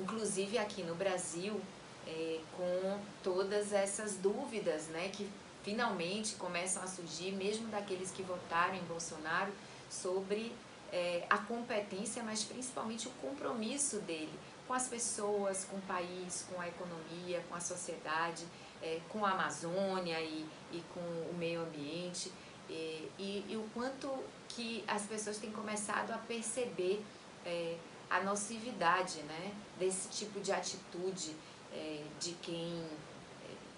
[0.00, 1.60] inclusive aqui no Brasil,
[2.06, 5.28] é, com todas essas dúvidas né, que
[5.62, 9.52] finalmente começam a surgir, mesmo daqueles que votaram em Bolsonaro,
[9.88, 10.52] sobre
[10.92, 14.32] é, a competência, mas principalmente o compromisso dele
[14.66, 18.44] com as pessoas, com o país, com a economia, com a sociedade,
[18.82, 22.32] é, com a Amazônia e, e com o meio ambiente.
[22.68, 24.08] E, e, e, o quanto
[24.48, 27.04] que as pessoas têm começado a perceber
[27.44, 27.76] é,
[28.12, 31.34] a nocividade né, desse tipo de atitude
[31.72, 32.84] é, de quem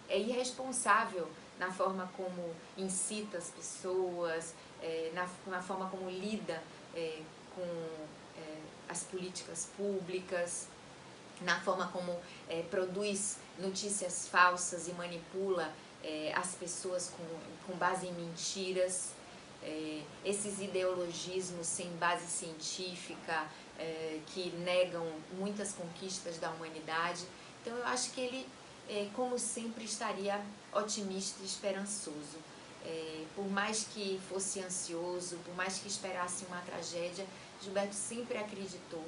[0.08, 6.60] é irresponsável na forma como incita as pessoas, é, na, na, forma como lida
[6.94, 7.20] é,
[7.54, 10.66] com é, as políticas públicas,
[11.40, 12.18] na forma como
[12.48, 19.12] é, produz notícias falsas e manipula é, as pessoas com, com base em mentiras,
[19.62, 23.48] é, esses ideologismos sem base científica
[24.26, 25.06] que negam
[25.38, 27.24] muitas conquistas da humanidade.
[27.60, 28.46] Então eu acho que ele
[28.88, 30.40] é, como sempre, estaria
[30.72, 32.38] otimista e esperançoso.
[32.84, 37.26] É, por mais que fosse ansioso, por mais que esperasse uma tragédia,
[37.62, 39.04] Gilberto sempre acreditou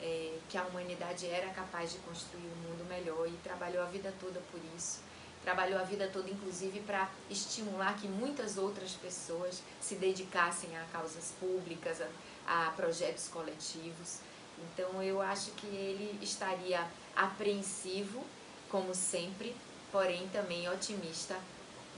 [0.00, 4.14] é, que a humanidade era capaz de construir um mundo melhor e trabalhou a vida
[4.20, 5.00] toda por isso.
[5.42, 11.32] Trabalhou a vida toda, inclusive, para estimular que muitas outras pessoas se dedicassem a causas
[11.40, 12.06] públicas, a,
[12.46, 14.20] a projetos coletivos.
[14.58, 18.24] Então, eu acho que ele estaria apreensivo
[18.70, 19.54] como sempre,
[19.92, 21.38] porém também otimista,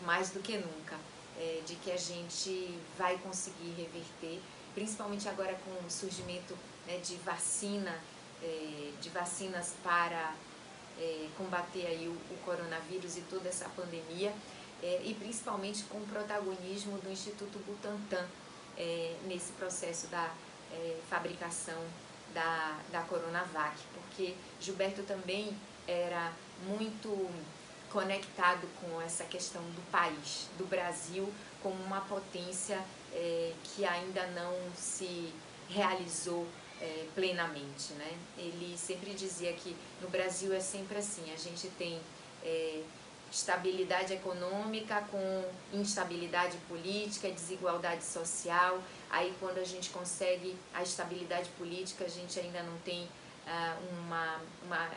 [0.05, 0.97] mais do que nunca,
[1.39, 4.41] é, de que a gente vai conseguir reverter,
[4.75, 6.57] principalmente agora com o surgimento
[6.87, 7.99] né, de vacina,
[8.43, 10.35] é, de vacinas para
[11.01, 14.33] é, combater aí o, o, coronavírus e toda essa pandemia,
[14.83, 18.27] é, e principalmente com o protagonismo do Instituto Butantan
[18.79, 20.33] é, nesse processo da
[20.73, 21.83] é, fabricação
[22.33, 26.33] da, da Coronavac, porque Gilberto também era
[26.67, 27.31] muito
[27.91, 32.81] conectado com essa questão do país, do Brasil como uma potência
[33.13, 35.33] é, que ainda não se
[35.69, 36.47] realizou
[36.81, 37.93] é, plenamente.
[37.95, 38.17] Né?
[38.37, 42.01] Ele sempre dizia que no Brasil é sempre assim, a gente tem
[42.45, 42.83] é,
[43.31, 48.83] estabilidade econômica com instabilidade política, desigualdade social.
[49.11, 53.09] Aí quando a gente consegue a estabilidade política, a gente ainda não tem
[53.47, 54.91] ah, uma, uma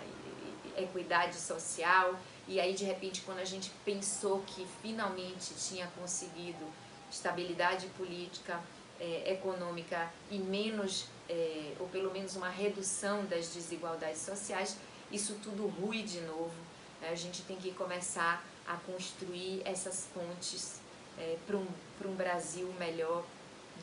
[0.77, 2.17] equidade social.
[2.47, 6.65] E aí, de repente, quando a gente pensou que finalmente tinha conseguido
[7.09, 8.59] estabilidade política,
[8.99, 14.77] é, econômica e menos, é, ou pelo menos uma redução das desigualdades sociais,
[15.11, 16.53] isso tudo rui de novo.
[17.01, 17.09] Né?
[17.09, 20.79] A gente tem que começar a construir essas pontes
[21.17, 21.67] é, para um,
[22.05, 23.23] um Brasil melhor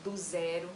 [0.03, 0.69] do zero.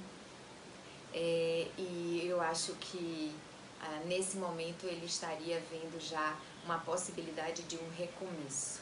[1.13, 3.33] É, e eu acho que
[3.81, 8.81] ah, nesse momento ele estaria vendo já uma possibilidade de um recomeço,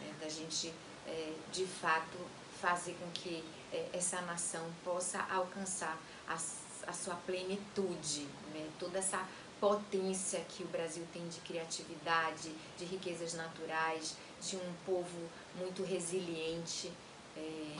[0.00, 0.72] né, da gente
[1.06, 2.18] é, de fato
[2.60, 5.96] fazer com que é, essa nação possa alcançar
[6.28, 9.26] a, a sua plenitude, né, toda essa
[9.60, 16.90] potência que o Brasil tem de criatividade, de riquezas naturais, de um povo muito resiliente,
[17.36, 17.76] é,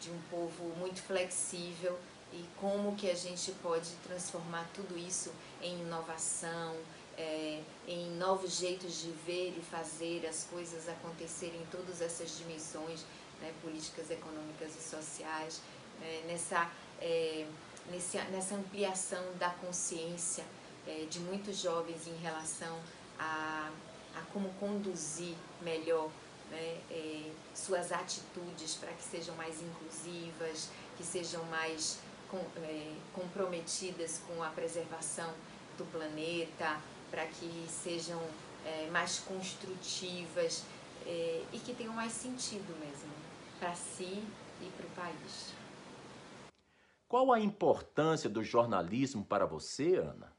[0.00, 1.98] de um povo muito flexível.
[2.32, 6.76] E como que a gente pode transformar tudo isso em inovação,
[7.16, 13.04] é, em novos jeitos de ver e fazer as coisas acontecerem em todas essas dimensões,
[13.40, 15.60] né, políticas, econômicas e sociais,
[16.02, 16.70] é, nessa,
[17.90, 20.44] nesse, nessa ampliação da consciência
[20.86, 22.78] é, de muitos jovens em relação
[23.18, 23.70] a,
[24.16, 26.10] a como conduzir melhor
[26.50, 34.20] né, é, suas atitudes para que sejam mais inclusivas, que sejam mais com, é, comprometidas
[34.26, 35.32] com a preservação
[35.76, 36.78] do planeta,
[37.10, 38.20] para que sejam
[38.64, 40.64] é, mais construtivas
[41.06, 43.12] é, e que tenham mais sentido mesmo
[43.58, 44.22] para si
[44.60, 45.54] e para o país.
[47.08, 50.33] Qual a importância do jornalismo para você, Ana?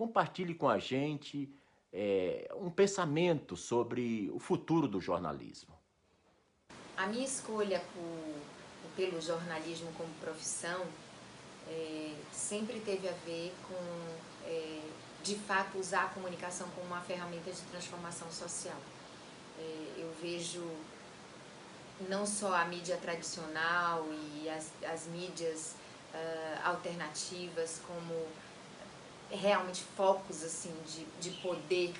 [0.00, 1.46] Compartilhe com a gente
[1.92, 5.78] é, um pensamento sobre o futuro do jornalismo.
[6.96, 8.40] A minha escolha por
[8.96, 10.86] pelo jornalismo como profissão
[11.68, 14.80] é, sempre teve a ver com, é,
[15.22, 18.78] de fato, usar a comunicação como uma ferramenta de transformação social.
[19.58, 20.66] É, eu vejo
[22.08, 25.74] não só a mídia tradicional e as, as mídias
[26.14, 28.26] uh, alternativas como
[29.30, 31.94] realmente focos assim de, de poder,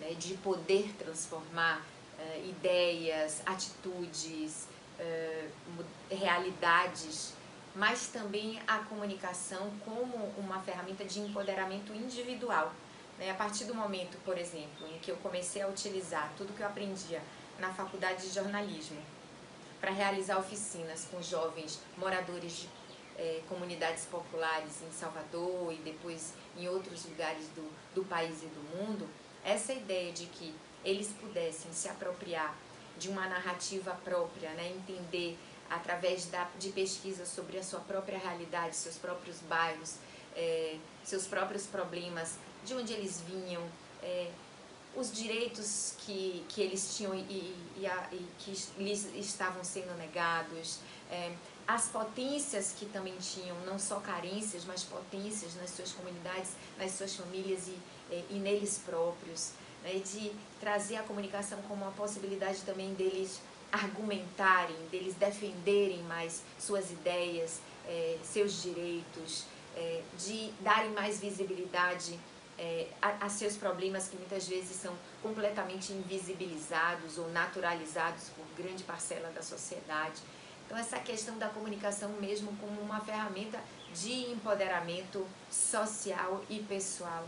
[0.00, 1.84] né, de poder transformar
[2.18, 4.68] uh, ideias, atitudes,
[4.98, 7.34] uh, realidades,
[7.74, 12.72] mas também a comunicação como uma ferramenta de empoderamento individual.
[13.18, 13.30] Né?
[13.30, 16.66] A partir do momento, por exemplo, em que eu comecei a utilizar tudo que eu
[16.66, 17.22] aprendia
[17.58, 19.00] na faculdade de jornalismo
[19.80, 22.68] para realizar oficinas com jovens moradores de
[23.18, 28.76] é, comunidades populares em Salvador e depois em outros lugares do, do país e do
[28.76, 29.08] mundo,
[29.44, 30.54] essa ideia de que
[30.84, 32.56] eles pudessem se apropriar
[32.96, 35.36] de uma narrativa própria, né, entender
[35.68, 39.96] através da, de pesquisa sobre a sua própria realidade, seus próprios bairros,
[40.34, 43.62] é, seus próprios problemas, de onde eles vinham,
[44.02, 44.30] é,
[44.96, 50.80] os direitos que, que eles tinham e, e, a, e que lhes estavam sendo negados,
[51.10, 51.32] é,
[51.68, 57.14] as potências que também tinham, não só carências, mas potências nas suas comunidades, nas suas
[57.14, 57.78] famílias e,
[58.30, 59.52] e neles próprios,
[59.84, 66.90] né, de trazer a comunicação como uma possibilidade também deles argumentarem, deles defenderem mais suas
[66.90, 69.44] ideias, é, seus direitos,
[69.76, 72.18] é, de darem mais visibilidade
[72.58, 74.92] é, a, a, seus problemas que muitas vezes são
[75.22, 80.20] completamente invisibilizados ou naturalizados por grande parcela da sociedade.
[80.68, 83.58] Então, essa questão da comunicação mesmo como uma ferramenta
[83.94, 87.26] de empoderamento social e pessoal,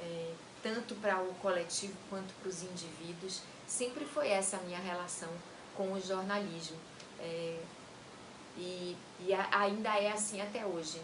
[0.00, 0.32] é,
[0.62, 5.28] tanto para o coletivo quanto para os indivíduos, sempre foi essa a minha relação
[5.76, 6.78] com o jornalismo.
[7.20, 7.60] É,
[8.56, 10.98] e, e ainda é assim até hoje.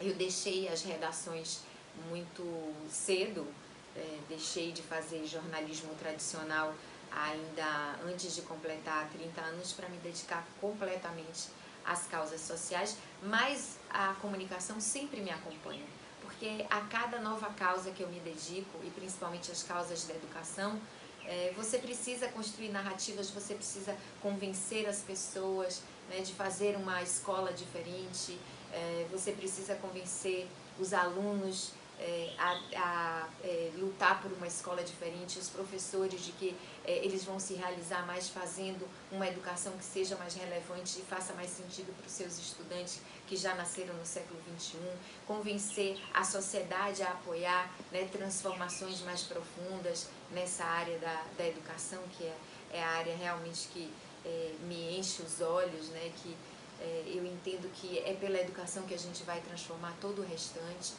[0.00, 1.60] Eu deixei as redações
[2.08, 2.42] muito
[2.88, 3.46] cedo,
[3.94, 6.72] é, deixei de fazer jornalismo tradicional
[7.16, 11.48] ainda antes de completar 30 anos para me dedicar completamente
[11.84, 15.84] às causas sociais, mas a comunicação sempre me acompanha,
[16.20, 20.80] porque a cada nova causa que eu me dedico, e principalmente as causas da educação,
[21.24, 27.52] é, você precisa construir narrativas, você precisa convencer as pessoas né, de fazer uma escola
[27.52, 28.38] diferente,
[28.72, 30.48] é, você precisa convencer
[30.78, 31.72] os alunos
[32.02, 37.24] é, a, a é, lutar por uma escola diferente, os professores de que é, eles
[37.24, 41.94] vão se realizar mais fazendo uma educação que seja mais relevante e faça mais sentido
[41.96, 44.78] para os seus estudantes que já nasceram no século XXI,
[45.26, 52.24] convencer a sociedade a apoiar né, transformações mais profundas nessa área da, da educação, que
[52.24, 52.36] é,
[52.72, 53.92] é a área realmente que
[54.24, 56.36] é, me enche os olhos, né, que
[56.80, 60.94] é, eu entendo que é pela educação que a gente vai transformar todo o restante.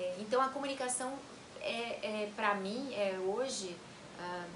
[0.00, 1.18] É, então a comunicação
[1.60, 3.76] é, é para mim é hoje
[4.18, 4.46] ah,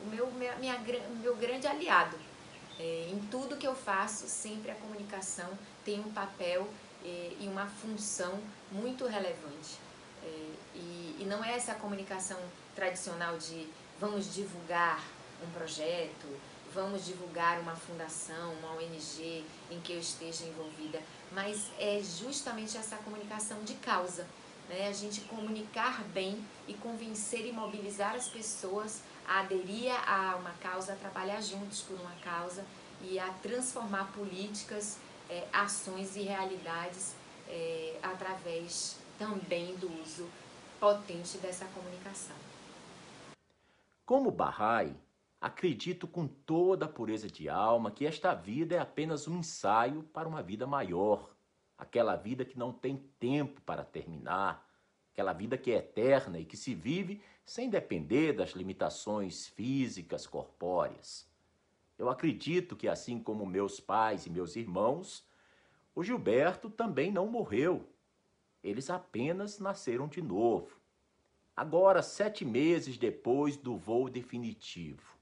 [0.00, 0.78] o meu minha, minha,
[1.22, 2.18] meu grande aliado.
[2.78, 5.48] É, em tudo que eu faço sempre a comunicação
[5.84, 6.66] tem um papel
[7.04, 8.40] é, e uma função
[8.72, 9.78] muito relevante.
[10.22, 12.38] É, e, e não é essa comunicação
[12.74, 13.68] tradicional de
[14.00, 15.04] vamos divulgar
[15.46, 16.26] um projeto,
[16.72, 21.00] vamos divulgar uma fundação, uma ONG em que eu esteja envolvida,
[21.30, 24.26] mas é justamente essa comunicação de causa
[24.68, 24.88] né?
[24.88, 30.92] a gente comunicar bem e convencer e mobilizar as pessoas a aderir a uma causa,
[30.92, 32.64] a trabalhar juntos por uma causa
[33.02, 34.98] e a transformar políticas,
[35.28, 37.14] é, ações e realidades
[37.48, 40.28] é, através também do uso
[40.78, 42.36] potente dessa comunicação.
[44.04, 44.94] Como Bahá'í,
[45.40, 50.28] acredito com toda a pureza de alma que esta vida é apenas um ensaio para
[50.28, 51.33] uma vida maior
[51.78, 54.68] aquela vida que não tem tempo para terminar,
[55.12, 61.28] aquela vida que é eterna e que se vive sem depender das limitações físicas corpóreas.
[61.98, 65.24] Eu acredito que, assim como meus pais e meus irmãos,
[65.94, 67.88] o Gilberto também não morreu.
[68.62, 70.80] Eles apenas nasceram de novo.
[71.56, 75.16] Agora, sete meses depois do voo definitivo.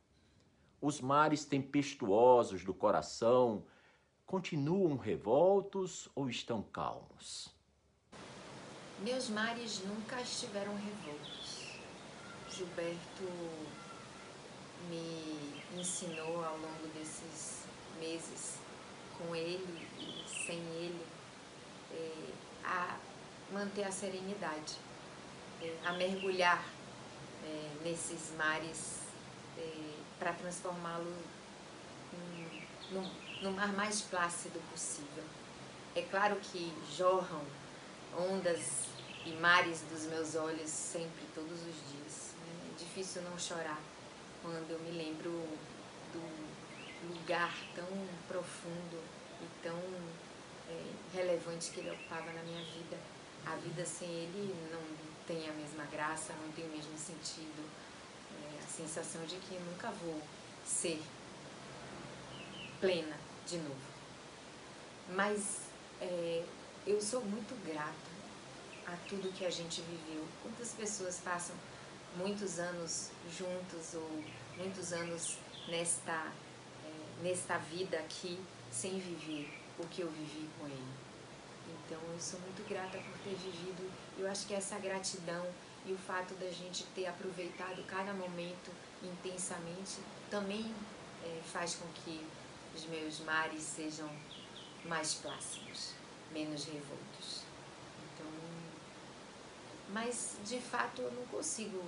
[0.81, 3.65] Os mares tempestuosos do coração
[4.33, 7.51] continuam revoltos ou estão calmos?
[9.01, 11.67] Meus mares nunca estiveram revoltos.
[12.49, 13.25] Gilberto
[14.89, 17.65] me ensinou ao longo desses
[18.01, 18.59] meses,
[19.19, 21.07] com ele e sem ele,
[21.93, 22.33] é,
[22.65, 22.99] a
[23.53, 24.79] manter a serenidade,
[25.61, 26.65] é, a mergulhar
[27.45, 29.03] é, nesses mares
[30.19, 31.15] para transformá-lo
[32.91, 35.25] num no mar mais plácido possível.
[35.97, 37.43] É claro que jorram
[38.17, 38.87] ondas
[39.27, 42.35] e mares dos meus olhos sempre, todos os dias.
[42.41, 43.81] É difícil não chorar
[44.41, 45.31] quando eu me lembro
[46.13, 47.87] do lugar tão
[48.29, 49.03] profundo
[49.41, 49.79] e tão
[50.69, 52.97] é, relevante que ele ocupava na minha vida.
[53.45, 54.81] A vida sem ele não
[55.27, 57.69] tem a mesma graça, não tem o mesmo sentido.
[58.41, 60.23] É, a sensação de que nunca vou
[60.65, 61.03] ser
[62.81, 63.93] plena de novo.
[65.11, 65.63] Mas
[66.01, 66.45] é,
[66.87, 68.13] eu sou muito grata
[68.87, 70.27] a tudo que a gente viveu.
[70.43, 71.55] Quantas pessoas passam
[72.17, 74.25] muitos anos juntos ou
[74.57, 75.39] muitos anos
[75.69, 76.33] nesta,
[76.85, 78.39] é, nesta vida aqui
[78.71, 80.93] sem viver o que eu vivi com ele.
[81.87, 83.91] Então eu sou muito grata por ter vivido.
[84.19, 85.47] Eu acho que essa gratidão
[85.87, 88.71] e o fato da gente ter aproveitado cada momento
[89.03, 90.73] intensamente também
[91.25, 92.25] é, faz com que
[92.75, 94.11] os meus mares sejam
[94.85, 95.95] mais plácidos,
[96.33, 97.43] menos revoltos.
[98.05, 98.27] Então,
[99.91, 101.83] mas de fato eu não consigo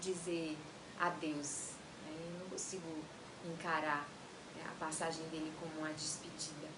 [0.00, 0.56] dizer
[0.98, 1.70] adeus,
[2.06, 2.16] né?
[2.34, 3.04] eu não consigo
[3.44, 4.08] encarar
[4.56, 6.68] né, a passagem dele como uma despedida.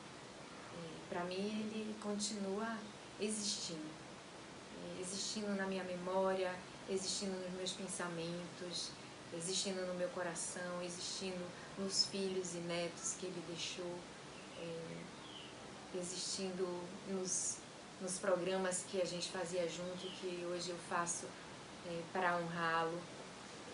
[1.09, 2.79] Para mim ele continua
[3.21, 3.85] existindo,
[4.99, 6.55] existindo na minha memória,
[6.89, 8.91] existindo nos meus pensamentos,
[9.37, 11.45] existindo no meu coração, existindo
[11.79, 13.99] nos filhos e netos que ele deixou,
[14.59, 16.67] é, existindo
[17.09, 17.59] nos,
[18.01, 21.27] nos programas que a gente fazia junto, que hoje eu faço
[21.87, 22.99] é, para honrá-lo.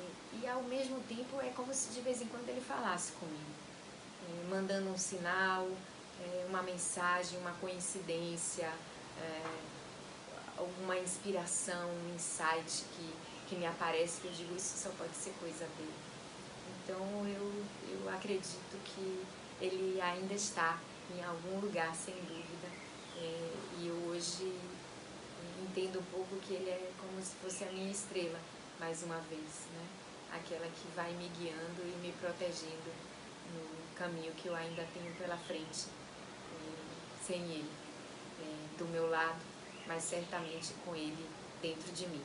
[0.01, 3.51] É, e ao mesmo tempo é como se de vez em quando ele falasse comigo,
[4.29, 5.69] é, mandando um sinal,
[6.21, 8.73] é, uma mensagem, uma coincidência,
[9.21, 9.43] é,
[10.57, 13.13] alguma inspiração, um insight que,
[13.49, 15.95] que me aparece, que eu digo, isso só pode ser coisa dele.
[16.85, 19.25] Então eu, eu acredito que
[19.61, 20.79] ele ainda está
[21.15, 22.69] em algum lugar, sem dúvida.
[23.17, 24.53] É, e eu hoje
[25.63, 28.39] entendo um pouco que ele é como se fosse a minha estrela,
[28.79, 29.87] mais uma vez, né?
[30.33, 32.93] Aquela que vai me guiando e me protegendo
[33.55, 37.71] no caminho que eu ainda tenho pela frente, é, sem ele,
[38.41, 39.41] é, do meu lado,
[39.87, 41.27] mas certamente com ele
[41.61, 42.23] dentro de mim.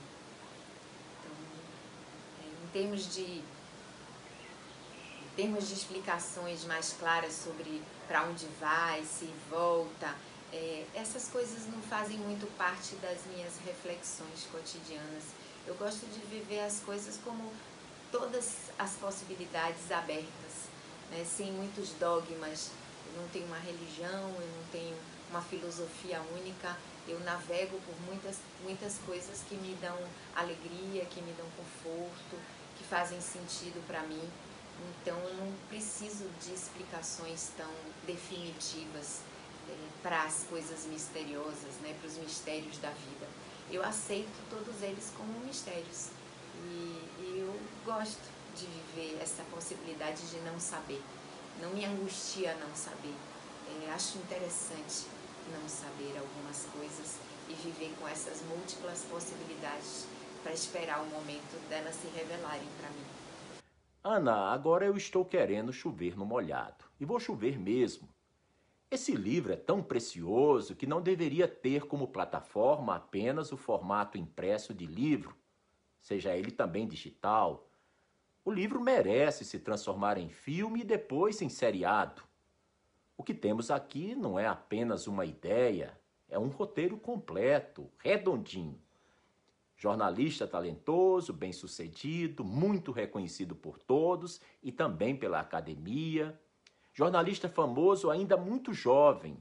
[2.73, 3.43] Termos de
[5.35, 10.15] termos de explicações mais claras sobre para onde vai, se volta,
[10.51, 15.23] é, essas coisas não fazem muito parte das minhas reflexões cotidianas.
[15.65, 17.51] Eu gosto de viver as coisas como
[18.11, 20.69] todas as possibilidades abertas,
[21.09, 22.69] né, sem muitos dogmas.
[23.07, 24.95] Eu não tenho uma religião, eu não tenho
[25.31, 29.97] uma filosofia única, eu navego por muitas, muitas coisas que me dão
[30.35, 32.37] alegria, que me dão conforto,
[32.77, 34.29] que fazem sentido para mim.
[35.01, 37.71] Então eu não preciso de explicações tão
[38.05, 39.21] definitivas
[39.69, 43.27] é, para as coisas misteriosas, né, para os mistérios da vida.
[43.71, 46.09] Eu aceito todos eles como mistérios
[46.65, 48.21] e, e eu gosto
[48.55, 51.01] de viver essa possibilidade de não saber.
[51.61, 53.15] Não me angustia não saber.
[53.81, 55.07] É, acho interessante
[55.51, 57.17] não saber algumas coisas
[57.49, 60.05] e viver com essas múltiplas possibilidades
[60.43, 63.05] para esperar o momento delas se revelarem para mim.
[64.03, 66.83] Ana, agora eu estou querendo chover no molhado.
[66.99, 68.09] E vou chover mesmo.
[68.91, 74.73] Esse livro é tão precioso que não deveria ter como plataforma apenas o formato impresso
[74.73, 75.35] de livro,
[75.99, 77.67] seja ele também digital.
[78.45, 82.21] O livro merece se transformar em filme e depois em seriado.
[83.15, 88.82] O que temos aqui não é apenas uma ideia, é um roteiro completo, redondinho.
[89.83, 96.39] Jornalista talentoso, bem-sucedido, muito reconhecido por todos e também pela academia.
[96.93, 99.37] Jornalista famoso ainda muito jovem,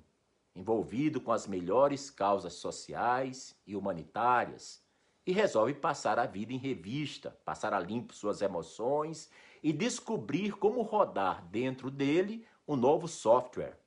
[0.52, 4.82] envolvido com as melhores causas sociais e humanitárias,
[5.24, 9.30] e resolve passar a vida em revista, passar a limpo suas emoções
[9.62, 13.78] e descobrir como rodar dentro dele um novo software,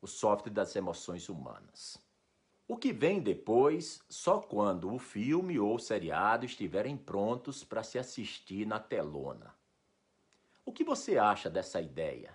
[0.00, 1.96] o software das emoções humanas.
[2.72, 7.98] O que vem depois, só quando o filme ou o seriado estiverem prontos para se
[7.98, 9.54] assistir na telona.
[10.64, 12.34] O que você acha dessa ideia?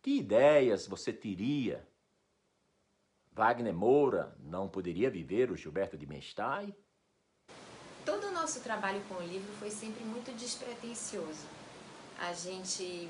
[0.00, 1.86] Que ideias você teria?
[3.30, 6.74] Wagner Moura não poderia viver o Gilberto de Menstein?
[8.06, 11.46] Todo o nosso trabalho com o livro foi sempre muito despretensioso.
[12.18, 13.06] A gente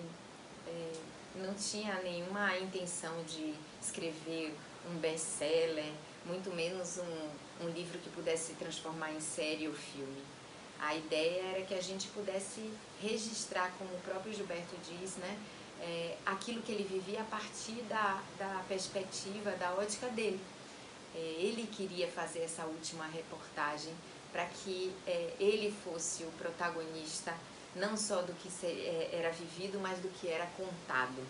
[0.67, 0.93] é,
[1.37, 4.53] não tinha nenhuma intenção de escrever
[4.91, 5.93] um best-seller,
[6.25, 10.23] muito menos um, um livro que pudesse se transformar em série ou filme.
[10.79, 12.71] A ideia era que a gente pudesse
[13.01, 15.39] registrar, como o próprio Gilberto diz, né,
[15.81, 20.41] é, aquilo que ele vivia a partir da, da perspectiva, da ótica dele.
[21.15, 23.93] É, ele queria fazer essa última reportagem
[24.33, 27.35] para que é, ele fosse o protagonista
[27.75, 31.25] não só do que é, era vivido, mas do que era contado.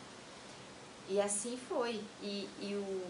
[1.09, 2.03] E assim foi.
[2.23, 3.03] E, e o,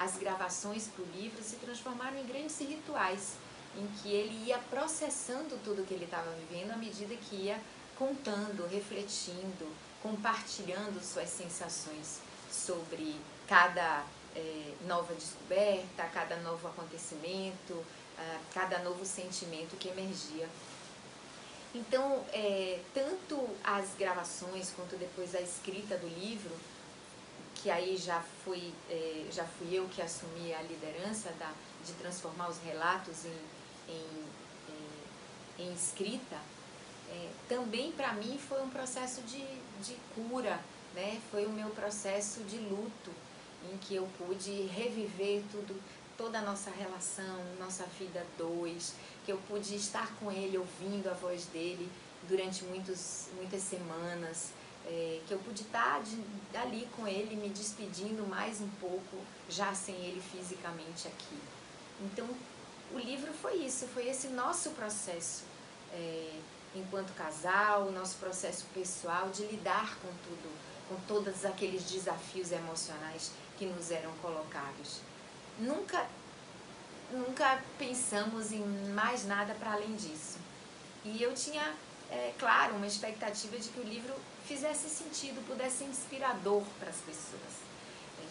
[0.00, 3.34] as gravações para o livro se transformaram em grandes rituais,
[3.76, 7.60] em que ele ia processando tudo que ele estava vivendo à medida que ia
[7.96, 9.68] contando, refletindo,
[10.02, 12.20] compartilhando suas sensações
[12.50, 13.14] sobre
[13.46, 14.02] cada
[14.34, 17.84] é, nova descoberta, cada novo acontecimento,
[18.52, 20.48] cada novo sentimento que emergia.
[21.74, 26.50] Então, é, tanto as gravações quanto depois a escrita do livro
[27.62, 31.52] que aí já fui, é, já fui eu que assumi a liderança da,
[31.84, 34.24] de transformar os relatos em, em,
[35.58, 36.36] em, em escrita,
[37.10, 39.44] é, também para mim foi um processo de,
[39.82, 40.60] de cura,
[40.94, 41.20] né?
[41.30, 43.10] foi o meu processo de luto,
[43.70, 45.78] em que eu pude reviver tudo,
[46.16, 48.94] toda a nossa relação, nossa vida dois,
[49.26, 51.90] que eu pude estar com ele, ouvindo a voz dele
[52.28, 54.52] durante muitos, muitas semanas,
[54.86, 56.18] é, que eu pude estar de,
[56.56, 59.18] ali com ele, me despedindo mais um pouco,
[59.48, 61.38] já sem ele fisicamente aqui.
[62.00, 62.28] Então,
[62.92, 65.44] o livro foi isso, foi esse nosso processo
[65.92, 66.40] é,
[66.74, 70.50] enquanto casal, o nosso processo pessoal de lidar com tudo,
[70.88, 75.00] com todos aqueles desafios emocionais que nos eram colocados.
[75.58, 76.06] Nunca,
[77.12, 78.64] nunca pensamos em
[78.94, 80.38] mais nada para além disso.
[81.04, 81.74] E eu tinha,
[82.10, 84.14] é, claro, uma expectativa de que o livro
[84.50, 87.70] fizesse sentido, pudesse ser inspirador para as pessoas.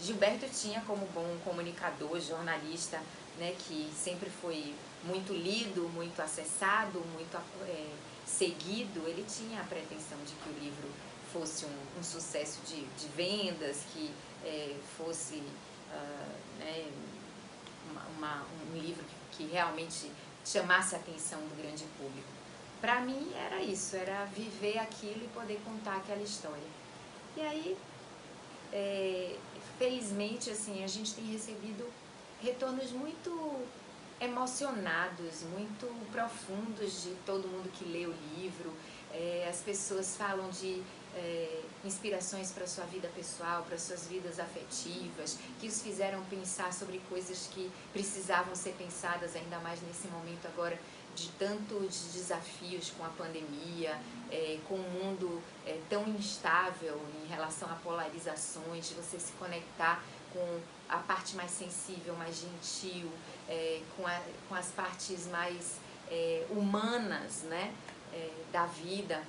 [0.01, 3.01] Gilberto tinha como bom comunicador, jornalista,
[3.37, 7.87] né, que sempre foi muito lido, muito acessado, muito é,
[8.25, 10.89] seguido, ele tinha a pretensão de que o livro
[11.31, 14.11] fosse um, um sucesso de, de, vendas, que
[14.43, 16.91] é, fosse uh, né,
[17.89, 20.11] uma, uma, um livro que, que realmente
[20.45, 22.38] chamasse a atenção do grande público.
[22.81, 26.67] Para mim era isso, era viver aquilo e poder contar aquela história.
[27.35, 27.77] E aí,
[28.71, 29.35] é,
[29.77, 31.85] felizmente, assim, a gente tem recebido
[32.41, 33.65] retornos muito
[34.21, 38.73] emocionados, muito profundos de todo mundo que lê o livro.
[39.13, 40.83] É, as pessoas falam de
[41.15, 47.01] é, inspirações para sua vida pessoal, para suas vidas afetivas, que os fizeram pensar sobre
[47.09, 50.77] coisas que precisavam ser pensadas ainda mais nesse momento agora
[51.19, 53.99] de tantos desafios com a pandemia,
[54.31, 60.03] é, com um mundo é, tão instável em relação a polarizações, de você se conectar
[60.33, 63.09] com a parte mais sensível, mais gentil,
[63.47, 65.77] é, com, a, com as partes mais
[66.09, 67.73] é, humanas né,
[68.13, 69.21] é, da vida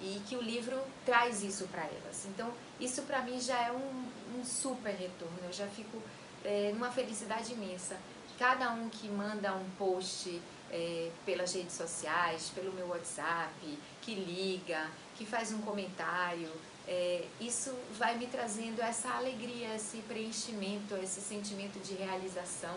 [0.00, 2.26] e que o livro traz isso para elas.
[2.26, 6.00] Então, isso para mim já é um, um, super retorno, eu já fico
[6.44, 7.96] é, numa felicidade imensa.
[8.38, 10.40] Cada um que manda um post
[10.70, 16.50] é, pelas redes sociais, pelo meu WhatsApp, que liga, que faz um comentário,
[16.86, 22.74] é, isso vai me trazendo essa alegria, esse preenchimento, esse sentimento de realização,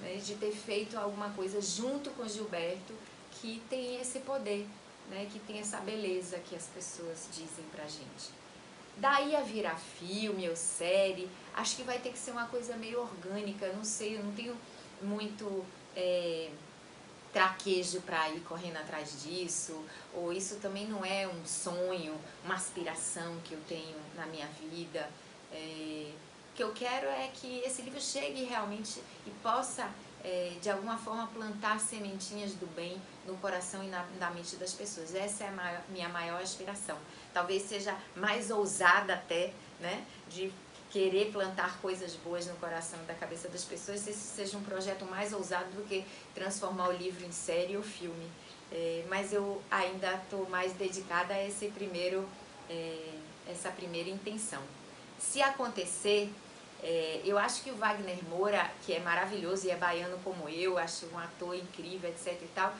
[0.00, 2.92] né, de ter feito alguma coisa junto com Gilberto
[3.40, 4.66] que tem esse poder,
[5.08, 8.32] né, que tem essa beleza que as pessoas dizem pra gente.
[8.96, 13.00] Daí a virar filme ou série, acho que vai ter que ser uma coisa meio
[13.00, 14.56] orgânica, não sei, eu não tenho
[15.02, 15.64] muito.
[15.96, 16.50] É,
[17.34, 22.14] traquejo para ir correndo atrás disso, ou isso também não é um sonho,
[22.44, 25.10] uma aspiração que eu tenho na minha vida.
[25.52, 26.12] É,
[26.52, 29.90] o que eu quero é que esse livro chegue realmente e possa,
[30.22, 34.72] é, de alguma forma, plantar sementinhas do bem no coração e na, na mente das
[34.72, 35.12] pessoas.
[35.12, 36.96] Essa é a maior, minha maior aspiração.
[37.32, 40.52] Talvez seja mais ousada até, né, de
[40.94, 45.32] querer plantar coisas boas no coração da cabeça das pessoas, esse seja um projeto mais
[45.32, 48.30] ousado do que transformar o livro em série ou filme.
[48.70, 52.28] É, mas eu ainda estou mais dedicada a esse primeiro,
[52.70, 53.10] é,
[53.50, 54.62] essa primeira intenção.
[55.18, 56.30] Se acontecer,
[56.80, 60.78] é, eu acho que o Wagner Moura, que é maravilhoso e é baiano como eu,
[60.78, 62.72] acho um ator incrível, etc e tal,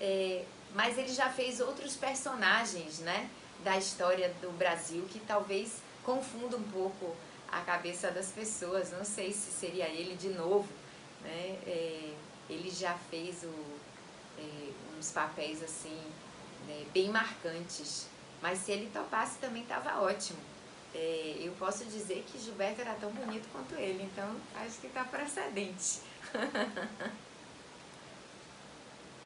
[0.00, 0.44] é,
[0.76, 3.28] mas ele já fez outros personagens, né,
[3.64, 7.16] da história do Brasil que talvez confunda um pouco
[7.50, 8.92] a cabeça das pessoas.
[8.92, 10.68] Não sei se seria ele de novo.
[11.22, 11.58] Né?
[11.66, 12.14] É,
[12.48, 13.54] ele já fez o,
[14.38, 16.00] é, uns papéis assim
[16.66, 18.08] né, bem marcantes.
[18.40, 20.38] Mas se ele topasse também estava ótimo.
[20.94, 25.04] É, eu posso dizer que Gilberto era tão bonito quanto ele, então acho que está
[25.04, 26.00] precedente.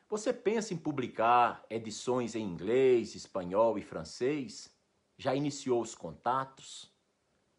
[0.08, 4.68] Você pensa em publicar edições em inglês, espanhol e francês?
[5.16, 6.91] Já iniciou os contatos?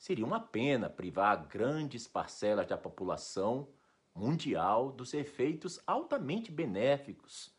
[0.04, 3.70] Seria uma pena privar grandes parcelas da população
[4.14, 7.50] mundial dos efeitos altamente benéficos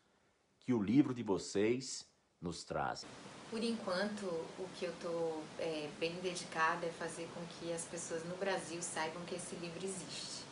[0.59, 2.07] que o livro de vocês
[2.39, 3.03] nos traz.
[3.49, 4.27] Por enquanto,
[4.59, 8.79] o que eu estou é, bem dedicada é fazer com que as pessoas no Brasil
[8.79, 10.45] saibam que esse livro existe.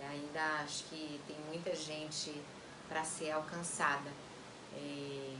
[0.00, 2.32] Ainda acho que tem muita gente
[2.88, 4.10] para ser alcançada,
[4.74, 5.36] é,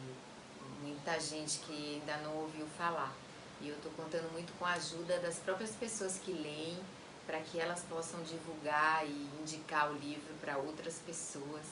[0.82, 3.16] muita gente que ainda não ouviu falar.
[3.60, 6.78] E eu estou contando muito com a ajuda das próprias pessoas que leem,
[7.26, 11.66] para que elas possam divulgar e indicar o livro para outras pessoas.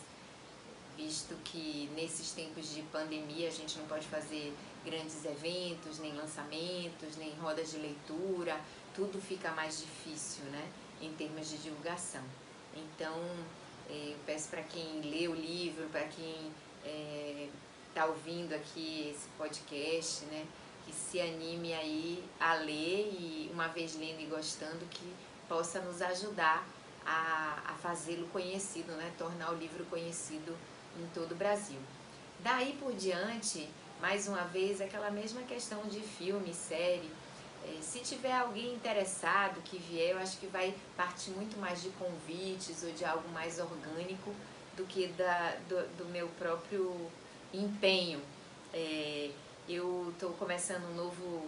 [0.96, 7.16] visto que nesses tempos de pandemia a gente não pode fazer grandes eventos, nem lançamentos,
[7.18, 8.58] nem rodas de leitura,
[8.94, 10.66] tudo fica mais difícil, né,
[11.02, 12.22] em termos de divulgação.
[12.74, 13.14] Então,
[13.90, 16.50] é, eu peço para quem lê o livro, para quem
[17.88, 20.46] está é, ouvindo aqui esse podcast, né,
[20.86, 25.12] que se anime aí a ler e uma vez lendo e gostando que
[25.48, 26.66] possa nos ajudar
[27.04, 29.12] a, a fazê-lo conhecido, né?
[29.18, 30.56] tornar o livro conhecido
[30.98, 31.78] em todo o Brasil.
[32.40, 33.68] Daí por diante,
[34.00, 37.10] mais uma vez, aquela mesma questão de filme, série.
[37.64, 41.88] É, se tiver alguém interessado que vier, eu acho que vai partir muito mais de
[41.90, 44.32] convites ou de algo mais orgânico
[44.76, 47.10] do que da, do, do meu próprio
[47.52, 48.20] empenho.
[48.72, 49.30] É,
[49.68, 51.46] eu estou começando um novo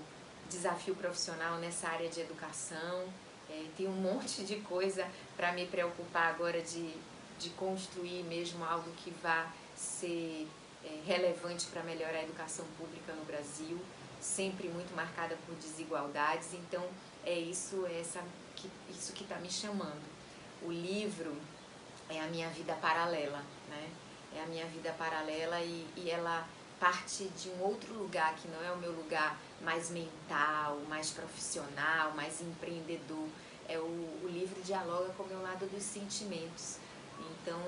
[0.50, 3.06] desafio profissional nessa área de educação.
[3.48, 5.06] É, tem um monte de coisa
[5.36, 6.94] para me preocupar agora de,
[7.38, 10.48] de construir mesmo algo que vá ser
[10.84, 13.78] é, relevante para melhorar a educação pública no Brasil,
[14.20, 16.52] sempre muito marcada por desigualdades.
[16.54, 16.84] Então
[17.24, 18.20] é isso, é essa,
[18.56, 20.02] que, isso que está me chamando.
[20.62, 21.36] O livro
[22.08, 23.90] é a minha vida paralela, né?
[24.34, 26.46] É a minha vida paralela e, e ela
[26.81, 32.12] parte de um outro lugar que não é o meu lugar mais mental, mais profissional,
[32.12, 33.29] mais empreendedor.
[33.68, 36.79] É o, o livro dialoga com o meu lado dos sentimentos.
[37.18, 37.61] Então,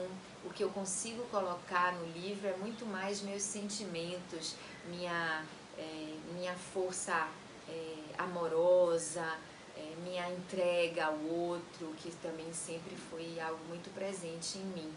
[0.44, 4.54] o que eu consigo colocar no livro é muito mais meus sentimentos,
[4.88, 5.44] minha,
[5.76, 7.28] é, minha força
[7.68, 9.38] é, amorosa,
[9.76, 14.92] é, minha entrega ao outro, que também sempre foi algo muito presente em mim.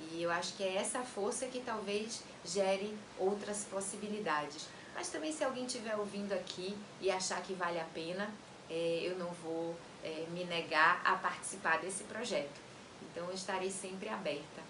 [0.00, 4.68] E eu acho que é essa força que talvez gere outras possibilidades.
[4.94, 8.32] Mas também se alguém estiver ouvindo aqui e achar que vale a pena,
[8.70, 12.60] é, eu não vou é, me negar a participar desse projeto.
[13.02, 14.62] Então eu estarei sempre aberta.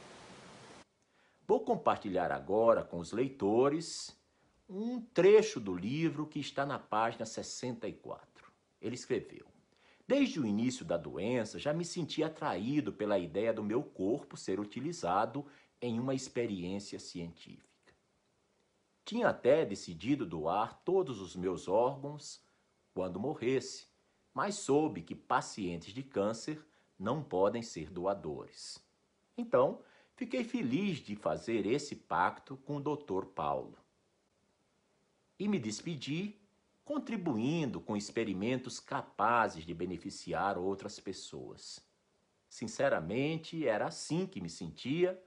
[1.46, 4.16] Vou compartilhar agora com os leitores
[4.68, 8.50] um trecho do livro que está na página 64.
[8.80, 9.46] Ele escreveu:
[10.06, 14.60] Desde o início da doença, já me senti atraído pela ideia do meu corpo ser
[14.60, 15.46] utilizado
[15.80, 17.94] em uma experiência científica.
[19.04, 22.42] Tinha até decidido doar todos os meus órgãos
[22.92, 23.86] quando morresse,
[24.32, 26.62] mas soube que pacientes de câncer
[26.98, 28.82] não podem ser doadores.
[29.36, 29.82] Então,
[30.14, 33.26] fiquei feliz de fazer esse pacto com o Dr.
[33.26, 33.78] Paulo.
[35.38, 36.38] E me despedi
[36.84, 41.80] contribuindo com experimentos capazes de beneficiar outras pessoas.
[42.48, 45.20] Sinceramente, era assim que me sentia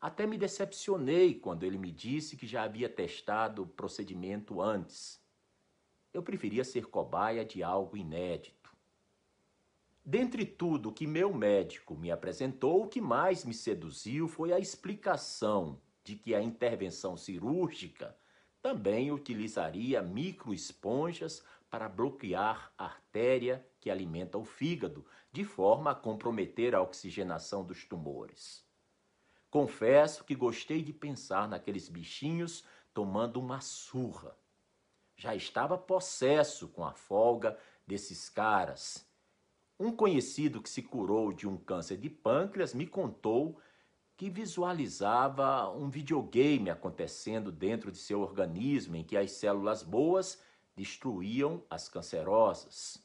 [0.00, 5.20] até me decepcionei quando ele me disse que já havia testado o procedimento antes.
[6.12, 8.74] Eu preferia ser cobaia de algo inédito.
[10.02, 15.78] Dentre tudo que meu médico me apresentou, o que mais me seduziu foi a explicação
[16.02, 18.16] de que a intervenção cirúrgica
[18.62, 26.74] também utilizaria microesponjas para bloquear a artéria que alimenta o fígado, de forma a comprometer
[26.74, 28.64] a oxigenação dos tumores.
[29.48, 34.36] Confesso que gostei de pensar naqueles bichinhos tomando uma surra.
[35.16, 39.06] Já estava possesso com a folga desses caras.
[39.78, 43.58] Um conhecido que se curou de um câncer de pâncreas me contou
[44.20, 50.38] que visualizava um videogame acontecendo dentro de seu organismo em que as células boas
[50.76, 53.02] destruíam as cancerosas.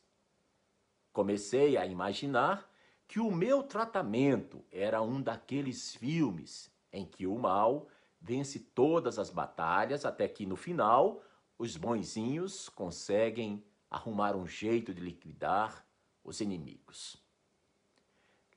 [1.14, 2.70] Comecei a imaginar
[3.08, 7.88] que o meu tratamento era um daqueles filmes em que o mal
[8.20, 11.24] vence todas as batalhas até que no final
[11.58, 15.88] os bonzinhos conseguem arrumar um jeito de liquidar
[16.26, 17.24] os inimigos.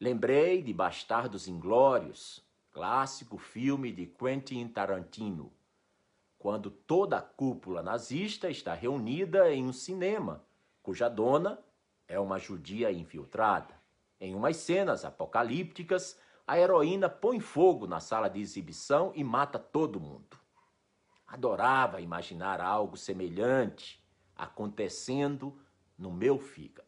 [0.00, 2.47] Lembrei de Bastardos Inglórios,
[2.78, 5.52] clássico filme de Quentin Tarantino,
[6.38, 10.44] quando toda a cúpula nazista está reunida em um cinema,
[10.80, 11.58] cuja dona
[12.06, 13.74] é uma judia infiltrada.
[14.20, 19.98] Em umas cenas apocalípticas, a heroína põe fogo na sala de exibição e mata todo
[19.98, 20.38] mundo.
[21.26, 24.00] Adorava imaginar algo semelhante
[24.36, 25.60] acontecendo
[25.98, 26.87] no meu fígado.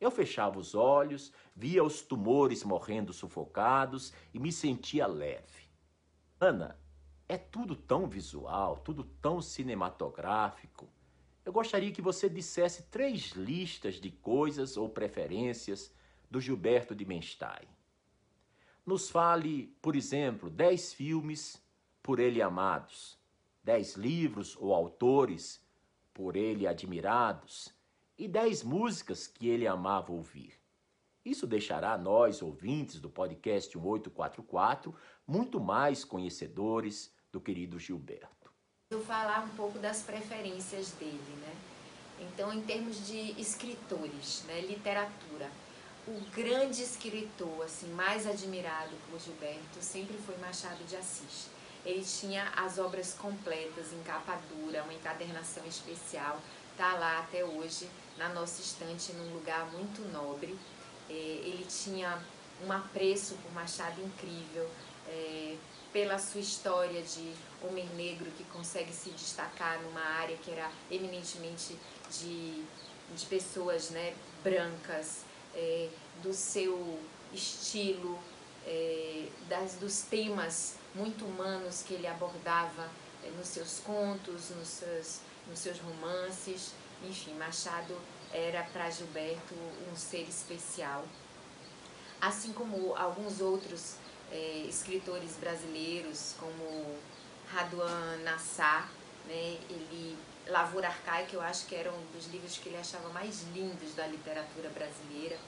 [0.00, 5.68] Eu fechava os olhos, via os tumores morrendo sufocados e me sentia leve.
[6.40, 6.78] Ana,
[7.28, 10.88] é tudo tão visual, tudo tão cinematográfico.
[11.44, 15.92] Eu gostaria que você dissesse três listas de coisas ou preferências
[16.30, 17.66] do Gilberto de Menstein.
[18.86, 21.60] Nos fale, por exemplo, dez filmes
[22.02, 23.18] por ele amados,
[23.64, 25.60] dez livros ou autores
[26.14, 27.76] por ele admirados
[28.18, 30.54] e dez músicas que ele amava ouvir.
[31.24, 34.94] Isso deixará nós, ouvintes do podcast 844,
[35.26, 38.50] muito mais conhecedores do querido Gilberto.
[38.90, 41.54] Eu falar um pouco das preferências dele, né?
[42.20, 45.50] Então, em termos de escritores, né, literatura,
[46.06, 51.50] o grande escritor assim mais admirado por Gilberto sempre foi Machado de Assis.
[51.84, 56.40] Ele tinha as obras completas em capa dura, uma encadernação especial,
[56.78, 60.56] tá lá até hoje na nossa estante num lugar muito nobre.
[61.10, 62.22] É, ele tinha
[62.64, 64.70] um apreço por Machado incrível,
[65.08, 65.56] é,
[65.92, 71.76] pela sua história de homem negro que consegue se destacar numa área que era eminentemente
[72.10, 72.62] de,
[73.16, 74.14] de pessoas né,
[74.44, 75.22] brancas,
[75.54, 75.88] é,
[76.22, 77.00] do seu
[77.32, 78.18] estilo,
[78.66, 82.88] é, das, dos temas muito humanos que ele abordava
[83.24, 86.72] é, nos seus contos, nos seus, nos seus romances.
[87.04, 87.96] Enfim, Machado
[88.32, 89.54] era para Gilberto
[89.90, 91.04] um ser especial.
[92.20, 93.94] Assim como alguns outros
[94.30, 96.96] é, escritores brasileiros, como
[97.50, 98.90] Raduan Nassar,
[99.26, 100.16] né, ele,
[100.48, 104.06] Lavoura Arcaica, eu acho que era um dos livros que ele achava mais lindos da
[104.06, 105.38] literatura brasileira.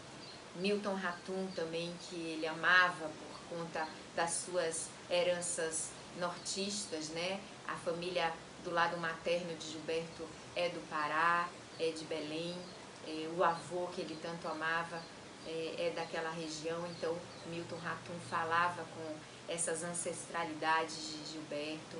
[0.57, 7.41] Milton Ratum também, que ele amava por conta das suas heranças nortistas, né?
[7.67, 8.33] A família
[8.65, 11.49] do lado materno de Gilberto é do Pará,
[11.79, 12.57] é de Belém,
[13.07, 15.03] é, o avô que ele tanto amava
[15.47, 19.15] é, é daquela região, então Milton Ratum falava com
[19.49, 21.99] essas ancestralidades de Gilberto.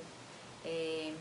[0.63, 1.13] É,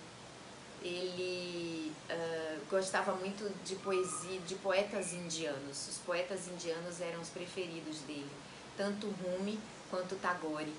[0.82, 5.88] ele uh, gostava muito de poesia, de poetas indianos.
[5.88, 8.30] Os poetas indianos eram os preferidos dele,
[8.76, 9.58] tanto Rumi
[9.90, 10.72] quanto Tagore.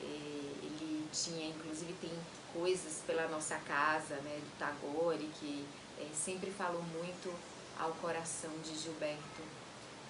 [0.00, 2.10] É, ele tinha, inclusive, tem
[2.54, 5.66] coisas pela nossa casa, né, do Tagore, que
[5.98, 7.34] é, sempre falou muito
[7.78, 9.42] ao coração de Gilberto,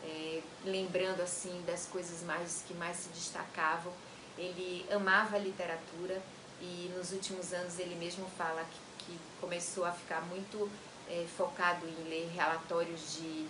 [0.05, 3.93] é, lembrando assim das coisas mais que mais se destacavam.
[4.37, 6.23] Ele amava a literatura
[6.61, 10.71] e nos últimos anos ele mesmo fala que, que começou a ficar muito
[11.09, 13.47] é, focado em ler relatórios de,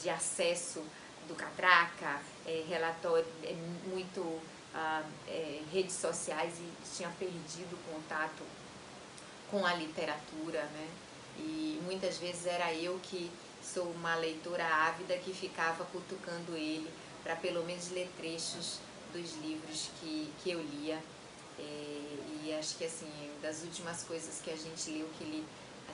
[0.00, 0.82] de acesso
[1.28, 2.20] do Catraca,
[2.68, 3.26] relatório,
[3.86, 4.40] muito
[4.78, 8.44] ah, é, redes sociais e tinha perdido o contato
[9.50, 10.88] com a literatura, né?
[11.38, 13.30] E muitas vezes era eu que
[13.62, 16.90] sou uma leitora ávida que ficava cutucando ele
[17.22, 18.78] para pelo menos ler trechos
[19.14, 21.02] dos livros que, que eu lia.
[21.58, 21.62] É,
[22.42, 23.10] e acho que assim,
[23.40, 25.46] das últimas coisas que a gente leu que ele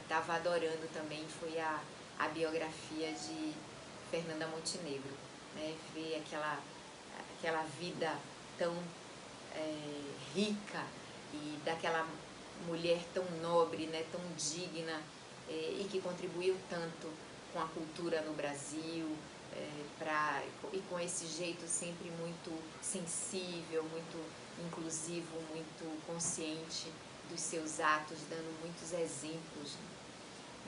[0.03, 1.80] estava adorando também foi a,
[2.18, 3.53] a biografia de
[4.11, 5.12] Fernanda Montenegro.
[5.55, 5.76] Né?
[5.95, 6.59] Ver aquela,
[7.39, 8.12] aquela vida
[8.63, 8.73] tão
[9.57, 10.03] é,
[10.37, 10.87] rica
[11.35, 12.07] e daquela
[12.69, 14.05] mulher tão nobre, né?
[14.13, 15.03] tão digna
[15.49, 17.09] é, e que contribuiu tanto
[17.53, 19.17] com a cultura no Brasil,
[19.53, 24.25] é, pra, e com esse jeito sempre muito sensível, muito
[24.65, 26.87] inclusivo, muito consciente
[27.29, 29.77] dos seus atos, dando muitos exemplos.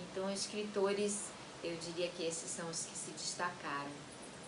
[0.01, 1.29] Então, escritores,
[1.63, 3.93] eu diria que esses são os que se destacaram.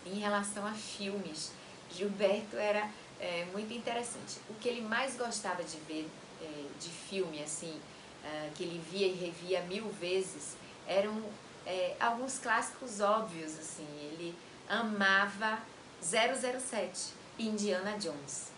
[0.05, 1.53] Em relação a filmes,
[1.91, 2.91] Gilberto era
[3.21, 4.39] é, muito interessante.
[4.49, 6.09] O que ele mais gostava de ver
[6.43, 7.81] é, de filme, assim,
[8.25, 10.57] é, que ele via e revia mil vezes,
[10.87, 11.23] eram
[11.65, 13.87] é, alguns clássicos óbvios, assim.
[14.01, 14.35] Ele
[14.69, 15.61] amava
[16.01, 18.56] 007, Indiana Jones.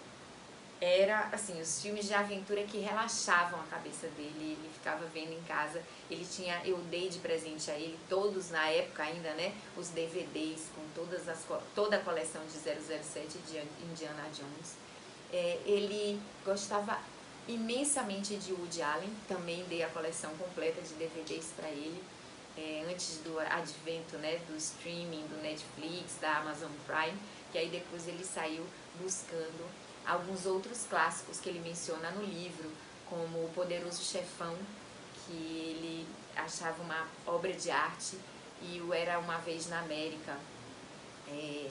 [0.80, 5.42] Era, assim, os filmes de aventura que relaxavam a cabeça dele, ele ficava vendo em
[5.42, 5.82] casa.
[6.08, 10.66] Ele tinha, eu dei de presente a ele, todos na época ainda, né, os DVDs
[10.76, 13.58] com todas as, toda a coleção de 007 de
[13.90, 14.76] Indiana Jones.
[15.32, 16.96] É, ele gostava
[17.48, 22.00] imensamente de Woody Allen, também dei a coleção completa de DVDs para ele,
[22.56, 27.18] é, antes do advento né, do streaming, do Netflix, da Amazon Prime,
[27.50, 28.64] que aí depois ele saiu
[29.00, 32.70] buscando alguns outros clássicos que ele menciona no livro,
[33.08, 34.56] como O Poderoso Chefão,
[35.26, 38.18] que ele achava uma obra de arte,
[38.62, 40.36] e o Era Uma Vez na América,
[41.28, 41.70] é,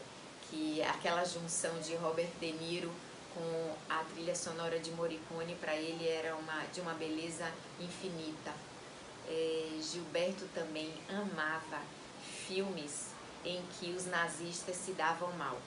[0.50, 2.92] que aquela junção de Robert De Niro
[3.34, 8.54] com a trilha sonora de Morricone, para ele era uma, de uma beleza infinita.
[9.28, 11.82] É, Gilberto também amava
[12.48, 13.08] filmes
[13.44, 15.58] em que os nazistas se davam mal.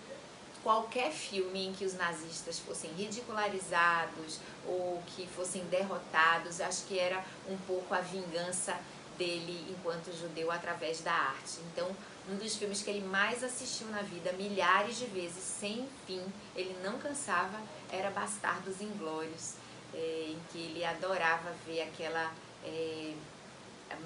[0.62, 7.24] Qualquer filme em que os nazistas fossem ridicularizados ou que fossem derrotados, acho que era
[7.48, 8.78] um pouco a vingança
[9.16, 11.58] dele enquanto judeu através da arte.
[11.72, 11.94] Então,
[12.28, 16.22] um dos filmes que ele mais assistiu na vida, milhares de vezes, sem fim,
[16.54, 17.58] ele não cansava,
[17.90, 19.54] era Bastardos Inglórios,
[19.94, 22.32] é, em que ele adorava ver aquela
[22.64, 23.14] é,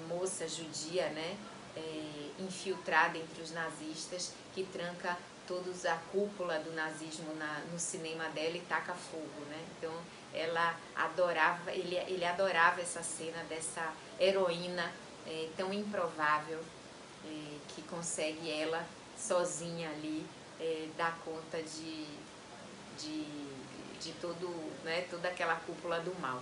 [0.07, 1.37] moça judia, né,
[1.75, 5.17] é, infiltrada entre os nazistas que tranca
[5.47, 9.63] todos a cúpula do nazismo na, no cinema dela e taca fogo, né?
[9.77, 9.93] Então
[10.33, 14.91] ela adorava, ele, ele adorava essa cena dessa heroína
[15.25, 16.59] é, tão improvável
[17.25, 18.85] é, que consegue ela
[19.17, 20.25] sozinha ali
[20.59, 22.05] é, dar conta de,
[22.97, 23.23] de,
[23.99, 24.47] de todo,
[24.83, 26.41] né, toda aquela cúpula do mal.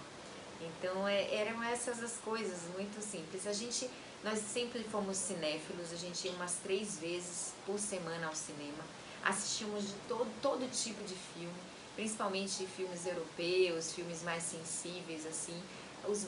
[0.62, 3.48] Então é, eram essas as coisas muito simples.
[3.48, 3.90] A gente,
[4.24, 8.84] nós sempre fomos cinéfilos, a gente ia umas três vezes por semana ao cinema,
[9.24, 11.54] assistimos de todo, todo tipo de filme,
[11.96, 15.62] principalmente filmes europeus, filmes mais sensíveis assim.
[16.08, 16.26] Os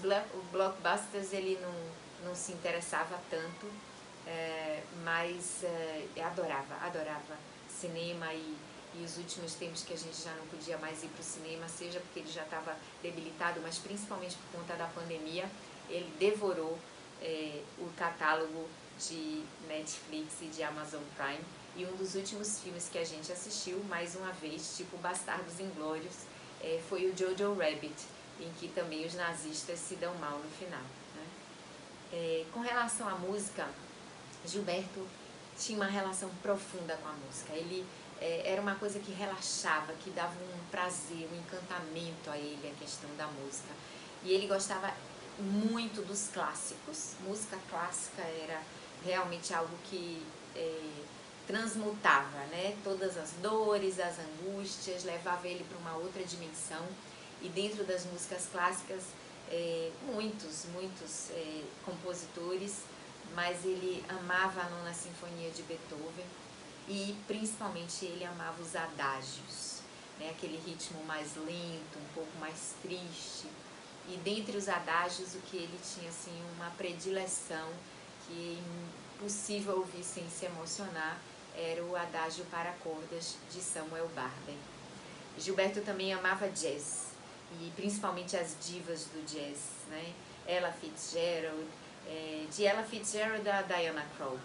[0.51, 3.67] blockbusters ele não, não se interessava tanto,
[4.27, 7.37] é, mas é, adorava, adorava
[7.67, 8.55] cinema e
[8.99, 11.67] e os últimos tempos que a gente já não podia mais ir para o cinema,
[11.67, 15.49] seja porque ele já estava debilitado, mas principalmente por conta da pandemia,
[15.89, 16.77] ele devorou
[17.25, 18.69] é, o catálogo
[18.99, 21.43] de Netflix e de Amazon Prime.
[21.75, 26.15] E um dos últimos filmes que a gente assistiu, mais uma vez, tipo Bastardos Inglórios,
[26.61, 27.95] é, foi o Jojo Rabbit,
[28.39, 30.81] em que também os nazistas se dão mal no final.
[31.15, 31.27] Né?
[32.13, 33.67] É, com relação à música,
[34.45, 35.05] Gilberto
[35.57, 37.53] tinha uma relação profunda com a música.
[37.53, 37.85] Ele
[38.21, 42.79] é, era uma coisa que relaxava, que dava um prazer, um encantamento a ele, a
[42.79, 43.73] questão da música.
[44.23, 44.93] E ele gostava
[45.39, 47.13] muito dos clássicos.
[47.21, 48.61] Música clássica era
[49.03, 50.21] realmente algo que
[50.55, 51.03] é,
[51.47, 52.77] transmutava, né?
[52.83, 56.85] Todas as dores, as angústias, levava ele para uma outra dimensão.
[57.41, 59.03] E dentro das músicas clássicas,
[59.49, 62.83] é, muitos, muitos é, compositores,
[63.33, 66.25] mas ele amava a nona sinfonia de Beethoven
[66.87, 69.81] e principalmente ele amava os adágios,
[70.19, 70.29] né?
[70.29, 73.47] aquele ritmo mais lento, um pouco mais triste.
[74.07, 77.69] E dentre os adágios, o que ele tinha assim uma predileção
[78.27, 81.17] que é impossível ouvir sem se emocionar
[81.55, 84.55] era o adágio para cordas de Samuel Barber.
[85.37, 87.07] Gilberto também amava jazz
[87.59, 90.13] e principalmente as divas do jazz, né?
[90.47, 91.65] Ella Fitzgerald,
[92.07, 94.37] é, de Ella Fitzgerald a Diana Krall.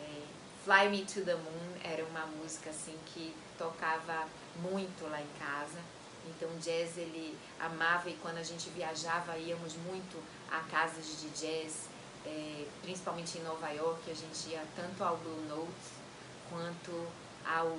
[0.00, 0.22] É,
[0.64, 5.78] Fly Me to the Moon era uma música assim que tocava muito lá em casa.
[6.26, 11.88] Então jazz ele amava e quando a gente viajava íamos muito a casas de jazz,
[12.24, 15.70] é, principalmente em Nova York, a gente ia tanto ao Blue Note
[16.48, 17.06] quanto
[17.46, 17.76] ao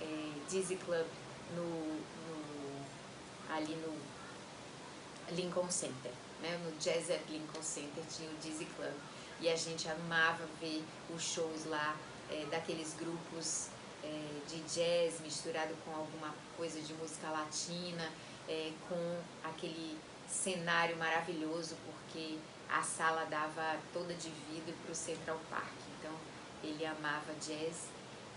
[0.00, 1.06] é, Dizzy Club
[1.54, 2.86] no, no,
[3.54, 3.96] ali no
[5.34, 6.12] Lincoln Center.
[6.42, 6.58] Né?
[6.64, 8.94] No Jazz at Lincoln Center tinha o Dizzy Club
[9.40, 10.84] e a gente amava ver
[11.14, 11.96] os shows lá
[12.30, 13.68] é, daqueles grupos
[14.02, 18.10] é, de jazz misturado com alguma coisa de música latina,
[18.48, 22.38] é, com aquele cenário maravilhoso, porque
[22.70, 25.72] a sala dava toda de vidro para o Central Park.
[25.98, 26.12] Então
[26.62, 27.88] ele amava jazz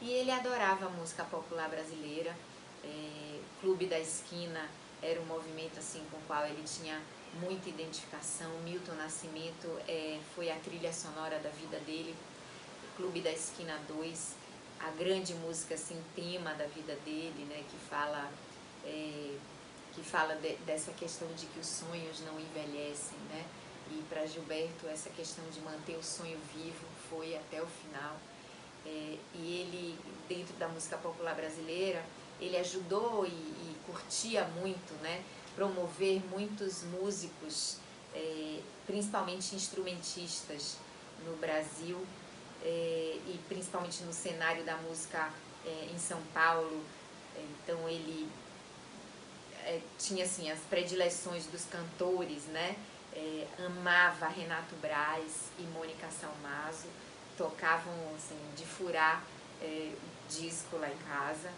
[0.02, 2.36] e ele adorava a música popular brasileira.
[2.84, 4.68] É, Clube da Esquina
[5.02, 7.02] era um movimento assim com o qual ele tinha
[7.40, 8.50] muita identificação.
[8.64, 12.16] Milton Nascimento é, foi a trilha sonora da vida dele.
[12.98, 14.41] Clube da Esquina 2
[14.84, 18.32] a grande música assim tema da vida dele né que fala
[18.86, 19.36] é,
[19.94, 23.46] que fala de, dessa questão de que os sonhos não envelhecem né?
[23.92, 28.16] E para Gilberto essa questão de manter o sonho vivo foi até o final.
[28.86, 32.04] É, e ele dentro da música popular brasileira
[32.40, 35.24] ele ajudou e, e curtia muito né?
[35.56, 37.78] Promover muitos músicos
[38.16, 40.78] é, principalmente instrumentistas
[41.26, 42.00] no Brasil
[42.64, 45.30] é, e principalmente no cenário da música
[45.66, 46.84] é, em São Paulo.
[47.38, 48.30] Então ele
[49.64, 52.76] é, tinha assim as predileções dos cantores, né?
[53.66, 56.88] Amava Renato Braz e Mônica Salmazo,
[57.38, 59.22] tocavam assim de furar
[60.30, 61.52] disco lá em casa,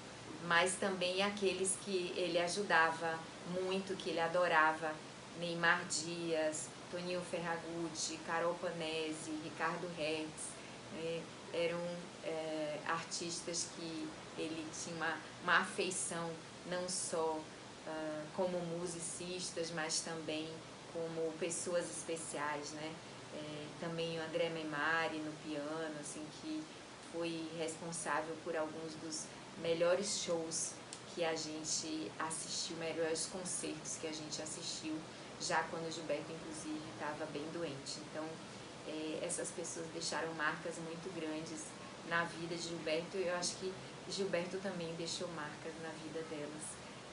[0.47, 3.19] mas também aqueles que ele ajudava
[3.61, 4.91] muito, que ele adorava,
[5.39, 10.53] Neymar Dias, Toninho Ferragutti, Carol Panese, Ricardo Hertz,
[10.97, 11.21] é,
[11.53, 11.79] eram
[12.23, 16.31] é, artistas que ele tinha uma, uma afeição
[16.69, 17.37] não só
[17.87, 20.49] uh, como musicistas, mas também
[20.91, 22.93] como pessoas especiais, né?
[23.35, 26.63] É, também o André Memari no piano, assim, que
[27.11, 29.25] foi responsável por alguns dos
[29.61, 30.73] melhores shows
[31.13, 34.95] que a gente assistiu, melhores concertos que a gente assistiu,
[35.41, 37.99] já quando o Gilberto, inclusive, estava bem doente.
[38.09, 38.23] Então,
[38.93, 41.65] é, essas pessoas deixaram marcas muito grandes
[42.07, 43.73] na vida de Gilberto e eu acho que
[44.09, 46.63] Gilberto também deixou marcas na vida delas.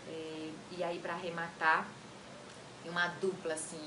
[0.09, 1.89] É, e aí para arrematar,
[2.85, 3.83] uma dupla assim,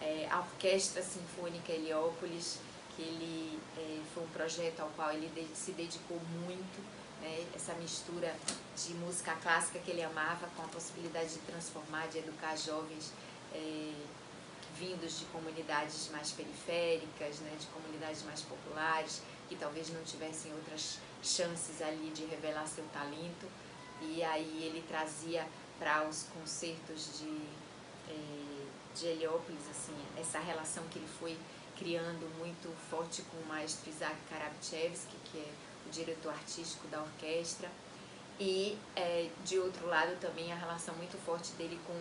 [0.00, 2.58] é, a Orquestra Sinfônica Heliópolis,
[2.96, 6.80] que ele é, foi um projeto ao qual ele de, se dedicou muito,
[7.20, 8.34] né, essa mistura
[8.76, 13.12] de música clássica que ele amava com a possibilidade de transformar, de educar jovens
[13.52, 13.92] é,
[14.78, 20.98] vindos de comunidades mais periféricas, né, de comunidades mais populares, que talvez não tivessem outras
[21.22, 23.46] chances ali de revelar seu talento.
[24.00, 25.46] E aí ele trazia
[25.78, 27.40] para os concertos de,
[28.08, 31.36] é, de Heliópolis, assim, essa relação que ele foi
[31.76, 35.48] criando muito forte com o maestro Isaac Karabchevsky, que é
[35.86, 37.70] o diretor artístico da orquestra.
[38.38, 41.94] E, é, de outro lado, também a relação muito forte dele com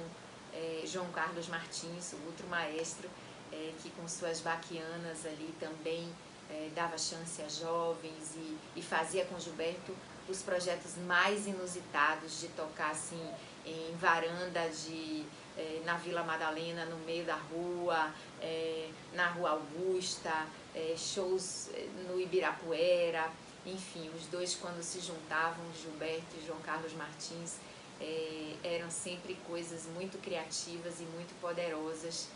[0.57, 3.09] é, João Carlos Martins, o outro maestro,
[3.51, 6.09] é, que com suas baquianas ali também
[6.49, 9.95] é, dava chance a jovens e, e fazia com Gilberto
[10.27, 13.21] os projetos mais inusitados de tocar assim
[13.65, 15.25] em varanda de
[15.57, 21.87] é, na Vila Madalena no meio da rua é, na Rua Augusta é, shows é,
[22.07, 23.29] no Ibirapuera.
[23.65, 27.57] Enfim os dois quando se juntavam Gilberto e João Carlos Martins
[28.01, 32.29] é, eram sempre coisas muito criativas e muito poderosas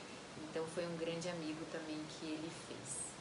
[0.49, 3.11] então foi um grande amigo também que ele fez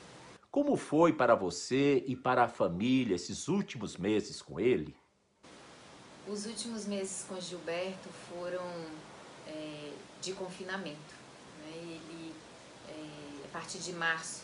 [0.50, 4.96] como foi para você e para a família esses últimos meses com ele?
[6.26, 8.64] Os últimos meses com Gilberto foram
[9.46, 11.14] é, de confinamento.
[11.60, 11.72] Né?
[11.76, 12.34] Ele,
[12.88, 14.42] é, a partir de março,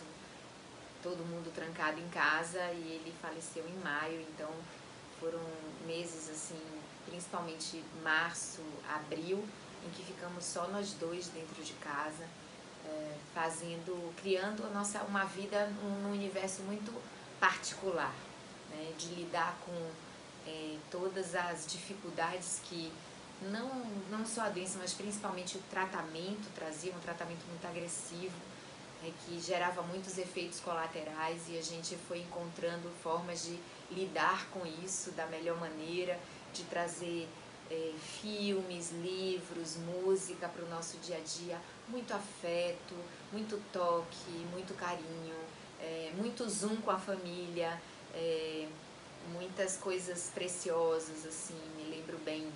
[1.03, 4.51] todo mundo trancado em casa e ele faleceu em maio, então
[5.19, 5.41] foram
[5.87, 6.61] meses assim,
[7.07, 9.47] principalmente março, abril,
[9.85, 12.25] em que ficamos só nós dois dentro de casa
[12.87, 16.93] é, fazendo, criando a nossa, uma vida num, universo muito
[17.41, 18.15] particular,
[18.71, 18.93] né?
[18.99, 19.91] de lidar com
[20.47, 22.93] é, todas as dificuldades que
[23.43, 23.69] não,
[24.11, 28.37] não só a doença, mas principalmente o tratamento trazia, um tratamento muito agressivo,
[29.03, 29.13] né?
[29.25, 33.59] que gerava muitos efeitos colaterais e a gente foi encontrando formas de
[33.91, 36.19] lidar com isso da melhor maneira,
[36.57, 37.29] de trazer
[37.71, 42.95] é, filmes, livros, música para o nosso dia a dia, muito afeto,
[43.33, 45.37] muito toque, muito carinho,
[45.81, 47.81] é, muito zoom com a família,
[48.15, 48.69] é,
[49.33, 52.51] muitas coisas preciosas, assim, me lembro bem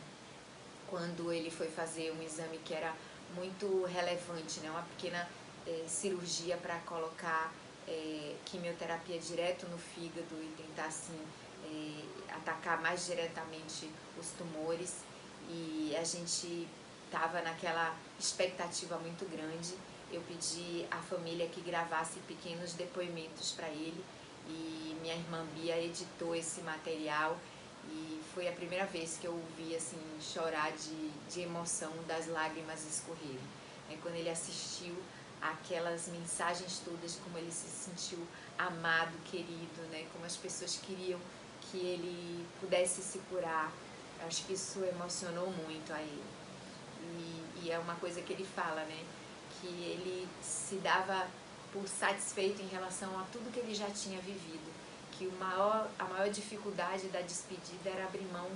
[0.88, 2.94] quando ele foi fazer um exame que era
[3.34, 4.70] muito relevante, né?
[4.70, 5.28] uma pequena
[5.66, 7.53] é, cirurgia para colocar
[7.86, 11.18] é, quimioterapia direto no fígado e tentar assim
[11.64, 15.05] é, atacar mais diretamente os tumores
[15.49, 16.68] e a gente
[17.07, 19.74] estava naquela expectativa muito grande.
[20.12, 24.05] Eu pedi à família que gravasse pequenos depoimentos para ele
[24.49, 27.38] e minha irmã Bia editou esse material
[27.88, 32.84] e foi a primeira vez que eu ouvi assim chorar de, de emoção, das lágrimas
[32.84, 33.41] escorrerem.
[33.91, 34.97] É quando ele assistiu
[35.41, 38.18] aquelas mensagens todas, como ele se sentiu
[38.59, 40.07] amado, querido, né?
[40.12, 41.18] como as pessoas queriam
[41.70, 43.72] que ele pudesse se curar.
[44.26, 46.24] Acho que isso emocionou muito a ele.
[47.02, 49.04] E, e é uma coisa que ele fala, né?
[49.60, 51.26] Que ele se dava
[51.72, 54.70] por satisfeito em relação a tudo que ele já tinha vivido.
[55.12, 58.48] Que o maior, a maior dificuldade da despedida era abrir mão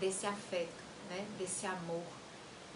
[0.00, 1.26] desse afeto, né?
[1.38, 2.04] Desse amor.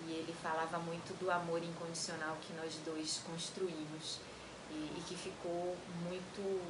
[0.06, 4.20] E ele falava muito do amor incondicional que nós dois construímos
[4.70, 5.74] e, e que ficou
[6.04, 6.60] muito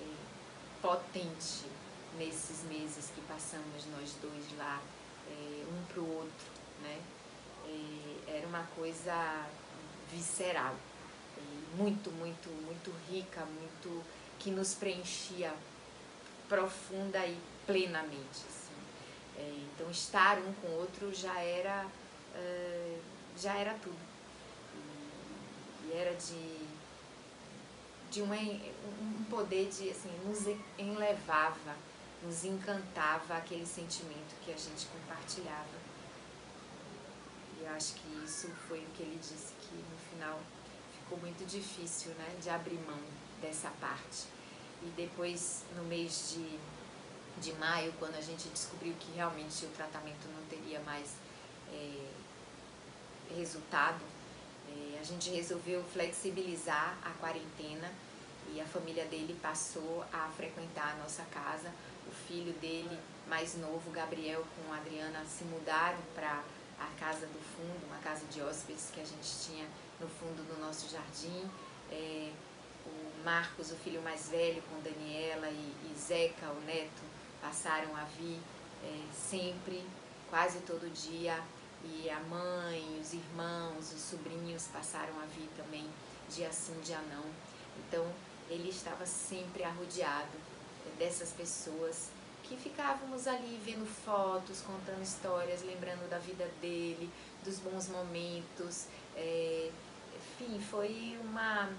[0.00, 0.14] é,
[0.80, 1.66] potente
[2.16, 4.80] nesses meses que passamos nós dois lá,
[5.28, 6.46] é, um para o outro,
[6.82, 7.00] né?
[7.66, 9.46] É, era uma coisa
[10.10, 10.74] visceral,
[11.76, 14.04] muito, muito, muito rica, muito
[14.38, 15.54] que nos preenchia
[16.48, 18.44] profunda e plenamente.
[18.48, 18.74] Assim.
[19.38, 23.00] É, então estar um com o outro já era, uh,
[23.38, 23.96] já era tudo.
[24.74, 26.62] E, e era de
[28.12, 30.46] de uma, um poder de assim nos
[30.78, 31.74] enlevava
[32.24, 35.82] nos encantava aquele sentimento que a gente compartilhava.
[37.58, 40.40] E eu acho que isso foi o que ele disse que no final
[40.98, 43.00] ficou muito difícil, né, de abrir mão
[43.40, 44.26] dessa parte.
[44.82, 46.58] E depois, no mês de,
[47.40, 51.14] de maio, quando a gente descobriu que realmente o tratamento não teria mais
[51.72, 52.08] é,
[53.36, 54.00] resultado,
[54.68, 57.92] é, a gente resolveu flexibilizar a quarentena
[58.54, 61.70] e a família dele passou a frequentar a nossa casa
[62.06, 66.42] o filho dele mais novo, Gabriel, com a Adriana, se mudaram para
[66.78, 69.66] a casa do fundo, uma casa de hóspedes que a gente tinha
[70.00, 71.48] no fundo do nosso jardim.
[71.90, 72.30] É,
[72.84, 77.02] o Marcos, o filho mais velho, com Daniela e, e Zeca, o neto,
[77.40, 78.38] passaram a vir
[78.84, 79.82] é, sempre,
[80.28, 81.38] quase todo dia.
[81.84, 85.88] E a mãe, os irmãos, os sobrinhos passaram a vir também,
[86.28, 87.24] dia sim, dia não.
[87.78, 88.06] Então,
[88.52, 90.38] ele estava sempre arrodeado
[90.98, 92.10] dessas pessoas
[92.42, 97.08] que ficávamos ali vendo fotos, contando histórias, lembrando da vida dele,
[97.44, 98.86] dos bons momentos.
[99.16, 99.70] É,
[100.16, 101.70] enfim, foi uma,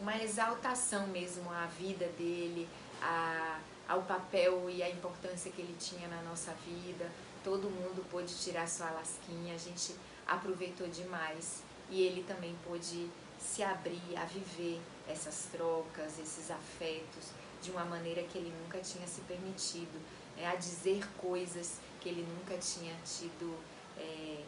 [0.00, 2.68] uma exaltação mesmo à vida dele,
[3.00, 7.10] a, ao papel e à importância que ele tinha na nossa vida.
[7.42, 9.94] Todo mundo pôde tirar sua lasquinha, a gente
[10.26, 17.30] aproveitou demais e ele também pôde se abrir a viver essas trocas, esses afetos
[17.62, 20.00] de uma maneira que ele nunca tinha se permitido,
[20.36, 23.58] é, a dizer coisas que ele nunca tinha tido
[23.96, 24.44] é,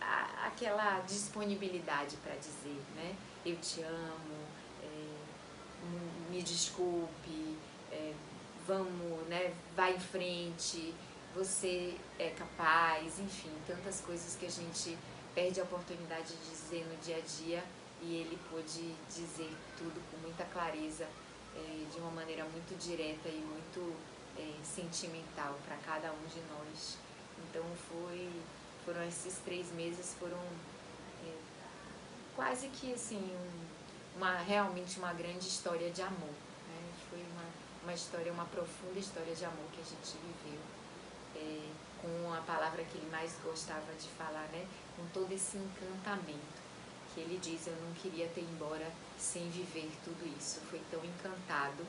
[0.00, 3.14] a, aquela disponibilidade para dizer, né?
[3.44, 4.46] Eu te amo,
[4.82, 7.56] é, me desculpe,
[7.92, 8.12] é,
[8.66, 9.54] vamos, né?
[9.76, 10.94] Vai em frente,
[11.34, 14.98] você é capaz, enfim, tantas coisas que a gente
[15.34, 17.64] perde a oportunidade de dizer no dia a dia
[18.02, 21.06] e ele pôde dizer tudo com muita clareza,
[21.54, 23.94] é, de uma maneira muito direta e muito
[24.38, 26.96] é, sentimental para cada um de nós.
[27.38, 28.30] Então foi,
[28.84, 30.38] foram esses três meses foram
[31.26, 31.34] é,
[32.34, 36.34] quase que assim um, uma realmente uma grande história de amor.
[36.68, 36.92] Né?
[37.10, 37.44] Foi uma,
[37.82, 40.60] uma história, uma profunda história de amor que a gente viveu.
[42.00, 44.66] Com a palavra que ele mais gostava de falar, né?
[44.96, 46.59] com todo esse encantamento
[47.14, 50.60] que ele diz, eu não queria ter embora sem viver tudo isso.
[50.70, 51.84] Foi tão encantado,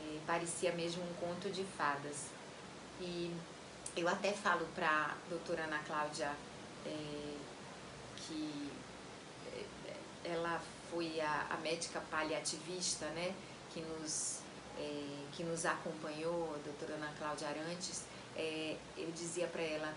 [0.00, 2.26] é, parecia mesmo um conto de fadas.
[3.00, 3.34] E
[3.96, 6.32] eu até falo para a doutora Ana Cláudia
[6.86, 7.36] é,
[8.16, 8.70] que
[9.54, 10.60] é, ela
[10.90, 13.32] foi a, a, médica paliativista, né,
[13.72, 14.40] que nos,
[15.32, 18.04] que nos acompanhou, a doutora Ana Cláudia Arantes,
[18.96, 19.94] eu dizia para ela,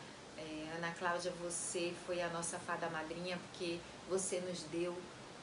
[0.75, 4.95] Ana Cláudia, você foi a nossa fada madrinha porque você nos deu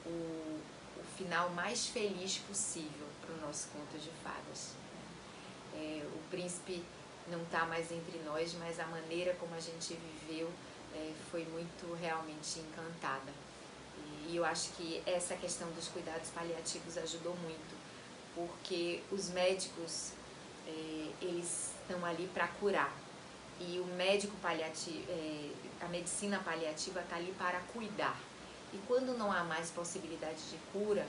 [0.06, 4.72] o, o final mais feliz possível para o nosso conto de fadas.
[5.74, 6.84] É, o príncipe
[7.28, 10.50] não está mais entre nós, mas a maneira como a gente viveu
[10.94, 13.32] é, foi muito realmente encantada.
[13.96, 17.76] E, e eu acho que essa questão dos cuidados paliativos ajudou muito,
[18.34, 20.12] porque os médicos,
[20.66, 22.94] é, eles estão ali para curar,
[23.60, 25.50] e o médico paliativo, é,
[25.82, 28.18] a medicina paliativa está ali para cuidar.
[28.72, 31.06] E quando não há mais possibilidade de cura,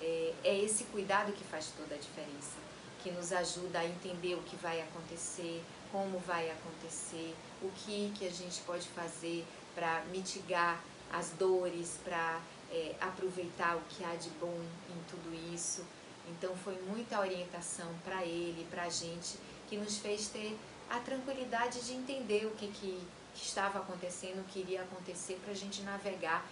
[0.00, 2.58] é, é esse cuidado que faz toda a diferença,
[3.02, 5.62] que nos ajuda a entender o que vai acontecer,
[5.92, 9.44] como vai acontecer, o que, que a gente pode fazer
[9.74, 10.82] para mitigar
[11.12, 12.40] as dores, para
[12.70, 14.60] é, aproveitar o que há de bom
[14.90, 15.84] em tudo isso.
[16.28, 20.58] Então foi muita orientação para ele, para a gente, que nos fez ter
[20.90, 23.00] a tranquilidade de entender o que, que,
[23.34, 26.46] que estava acontecendo, o que iria acontecer, para a gente navegar,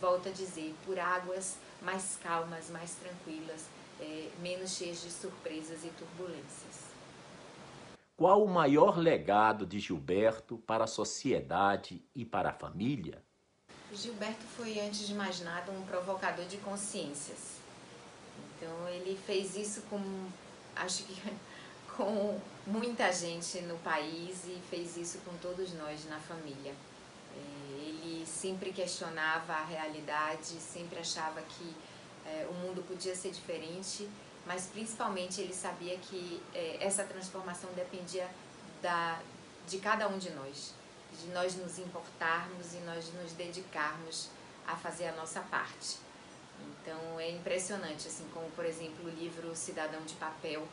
[0.00, 3.66] volta a dizer, por águas mais calmas, mais tranquilas,
[4.00, 6.88] é, menos cheias de surpresas e turbulências.
[8.16, 13.22] Qual o maior legado de Gilberto para a sociedade e para a família?
[13.92, 17.58] Gilberto foi, antes de mais nada, um provocador de consciências.
[18.56, 20.00] Então, ele fez isso com,
[20.74, 21.14] acho que
[21.96, 26.74] com muita gente no país e fez isso com todos nós na família.
[28.26, 31.74] Sempre questionava a realidade, sempre achava que
[32.26, 34.08] é, o mundo podia ser diferente,
[34.46, 38.28] mas principalmente ele sabia que é, essa transformação dependia
[38.82, 39.20] da,
[39.66, 40.74] de cada um de nós,
[41.20, 44.28] de nós nos importarmos e nós nos dedicarmos
[44.66, 45.98] a fazer a nossa parte.
[46.60, 50.66] Então é impressionante, assim como por exemplo o livro Cidadão de Papel,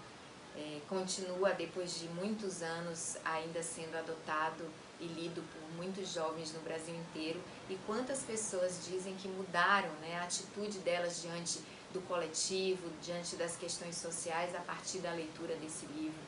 [0.56, 4.66] é, continua depois de muitos anos ainda sendo adotado
[5.06, 10.18] e lido por muitos jovens no Brasil inteiro e quantas pessoas dizem que mudaram né,
[10.19, 11.60] a atitude delas diante
[11.94, 16.19] do coletivo, diante das questões sociais a partir da leitura desse livro.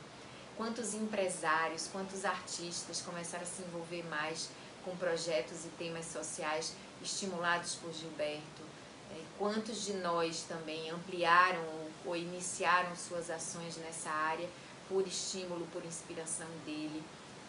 [0.56, 4.48] Quantos empresários, quantos artistas começaram a se envolver mais
[4.84, 8.62] com projetos e temas sociais estimulados por Gilberto.
[9.10, 11.62] É, quantos de nós também ampliaram
[12.04, 14.48] ou iniciaram suas ações nessa área
[14.88, 17.02] por estímulo, por inspiração dele.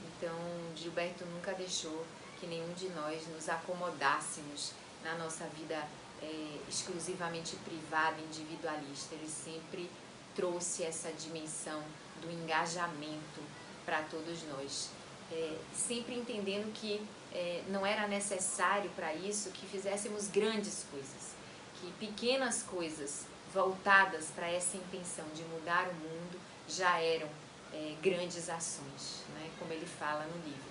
[0.06, 0.36] Então,
[0.76, 2.06] Gilberto nunca deixou
[2.40, 4.72] que nenhum de nós nos acomodássemos
[5.04, 5.76] na nossa vida
[6.22, 9.16] é, exclusivamente privada, individualista.
[9.16, 9.90] Ele sempre
[10.36, 11.84] trouxe essa dimensão
[12.22, 13.42] do engajamento
[13.86, 14.90] para todos nós.
[15.32, 21.34] É, sempre entendendo que é, não era necessário para isso que fizéssemos grandes coisas,
[21.76, 27.28] que pequenas coisas voltadas para essa intenção de mudar o mundo já eram
[27.74, 29.50] é, grandes ações, né?
[29.60, 30.70] como ele fala no livro.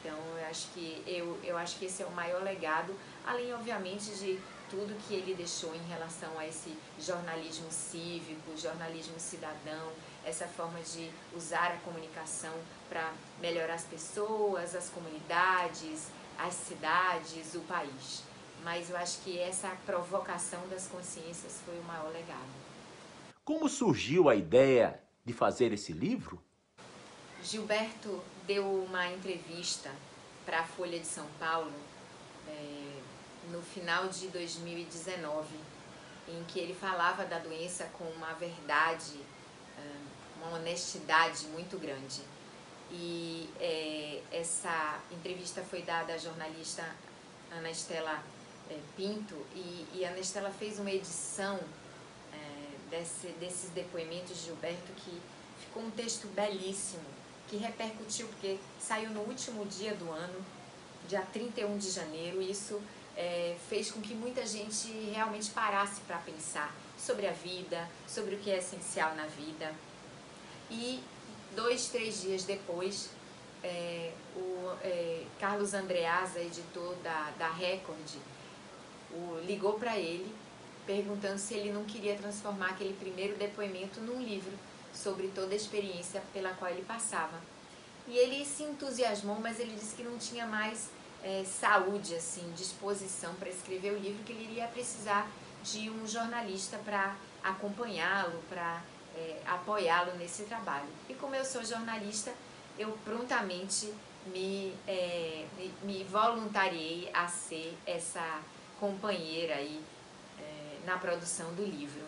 [0.00, 2.94] Então eu acho que eu, eu acho que esse é o maior legado,
[3.26, 4.38] além obviamente de
[4.68, 9.92] tudo que ele deixou em relação a esse jornalismo cívico, jornalismo cidadão,
[10.24, 12.52] essa forma de usar a comunicação
[12.88, 18.22] para melhorar as pessoas, as comunidades, as cidades, o país.
[18.62, 22.64] Mas eu acho que essa provocação das consciências foi o maior legado.
[23.44, 26.42] Como surgiu a ideia de fazer esse livro?
[27.42, 29.90] Gilberto deu uma entrevista
[30.44, 31.72] para a Folha de São Paulo
[32.48, 33.00] é,
[33.50, 35.46] no final de 2019,
[36.28, 39.20] em que ele falava da doença com uma verdade,
[40.44, 42.22] uma honestidade muito grande.
[42.90, 46.84] E é, essa entrevista foi dada à jornalista
[47.50, 48.22] Ana Estela
[48.70, 51.58] é, Pinto e, e Ana Estela fez uma edição
[52.94, 55.20] desse, desses depoimentos de Gilberto que
[55.60, 57.02] ficou um texto belíssimo,
[57.48, 60.44] que repercutiu porque saiu no último dia do ano,
[61.08, 62.80] dia 31 de janeiro, e isso
[63.16, 68.38] é, fez com que muita gente realmente parasse para pensar sobre a vida, sobre o
[68.38, 69.74] que é essencial na vida.
[70.70, 71.02] E
[71.54, 73.10] dois, três dias depois,
[73.62, 78.16] é, o é, Carlos Andreasa, editor da, da Record,
[79.12, 80.34] o, ligou para ele
[80.86, 84.52] perguntando se ele não queria transformar aquele primeiro depoimento num livro
[84.92, 87.40] sobre toda a experiência pela qual ele passava.
[88.06, 90.90] E ele se entusiasmou, mas ele disse que não tinha mais
[91.22, 95.28] é, saúde, assim, disposição para escrever o livro, que ele iria precisar
[95.62, 98.82] de um jornalista para acompanhá-lo, para
[99.16, 100.88] é, apoiá-lo nesse trabalho.
[101.08, 102.32] E como eu sou jornalista,
[102.78, 103.92] eu prontamente
[104.26, 108.40] me, é, me, me voluntariei a ser essa
[108.78, 109.82] companheira aí
[110.84, 112.04] na produção do livro.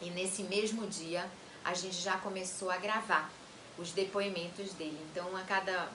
[0.00, 1.28] E nesse mesmo dia
[1.64, 3.30] a gente já começou a gravar
[3.78, 4.98] os depoimentos dele.
[5.10, 5.88] Então a cada,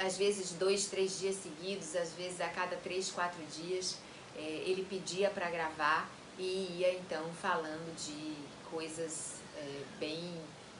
[0.00, 3.98] às vezes dois, três dias seguidos, às vezes a cada três, quatro dias,
[4.36, 6.08] é, ele pedia para gravar
[6.38, 8.36] e ia então falando de
[8.70, 10.32] coisas é, bem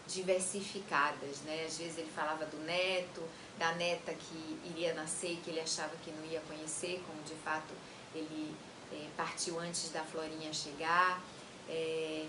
[0.07, 1.65] diversificadas, né?
[1.67, 3.23] Às vezes ele falava do neto,
[3.59, 7.75] da neta que iria nascer, que ele achava que não ia conhecer, como de fato
[8.15, 8.55] ele
[8.93, 11.21] é, partiu antes da Florinha chegar.
[11.69, 12.27] É,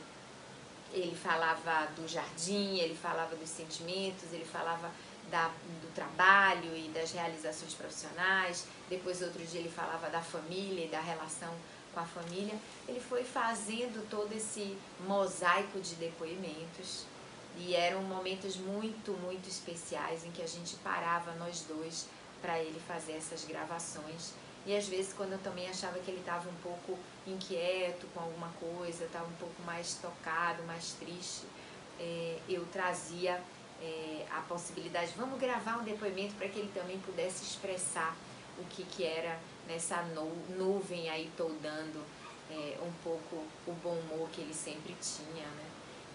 [0.91, 4.91] ele falava do jardim, ele falava dos sentimentos, ele falava
[5.29, 8.65] da, do trabalho e das realizações profissionais.
[8.89, 11.53] Depois, outro dia, ele falava da família e da relação
[11.93, 12.57] com a família.
[12.87, 17.05] Ele foi fazendo todo esse mosaico de depoimentos.
[17.57, 22.07] E eram momentos muito, muito especiais em que a gente parava, nós dois,
[22.41, 24.33] para ele fazer essas gravações.
[24.69, 28.49] E às vezes quando eu também achava que ele estava um pouco inquieto com alguma
[28.49, 31.47] coisa, estava um pouco mais tocado, mais triste,
[31.99, 33.41] é, eu trazia
[33.81, 38.15] é, a possibilidade, vamos gravar um depoimento para que ele também pudesse expressar
[38.59, 42.03] o que, que era nessa nu nuvem aí toldando
[42.51, 45.65] é, um pouco o bom humor que ele sempre tinha, né?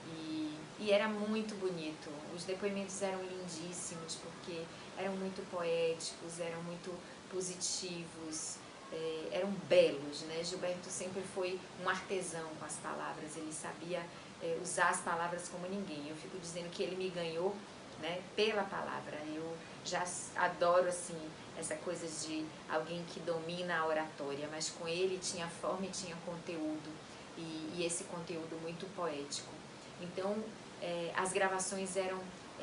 [0.07, 2.09] E, e era muito bonito.
[2.37, 4.63] Os depoimentos eram lindíssimos porque
[4.97, 6.95] eram muito poéticos, eram muito
[7.35, 8.57] positivos,
[8.93, 10.43] é, eram belos, né?
[10.45, 14.01] Gilberto sempre foi um artesão com as palavras, ele sabia
[14.41, 16.09] é, usar as palavras como ninguém.
[16.09, 17.55] Eu fico dizendo que ele me ganhou,
[18.01, 19.19] né, pela palavra.
[19.35, 20.05] Eu já
[20.37, 21.19] adoro assim
[21.59, 26.17] essa coisa de alguém que domina a oratória, mas com ele tinha forma e tinha
[26.25, 26.91] conteúdo
[27.37, 29.53] e, e esse conteúdo muito poético.
[30.01, 30.37] Então
[30.81, 32.21] é, as gravações eram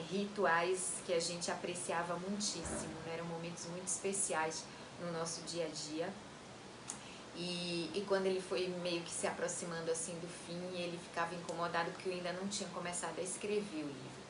[0.10, 3.14] rituais que a gente apreciava muitíssimo, né?
[3.14, 4.64] eram momentos muito especiais
[5.02, 6.14] no nosso dia a dia.
[7.36, 11.92] E, e quando ele foi meio que se aproximando assim do fim, ele ficava incomodado
[11.92, 14.22] porque eu ainda não tinha começado a escrever o livro.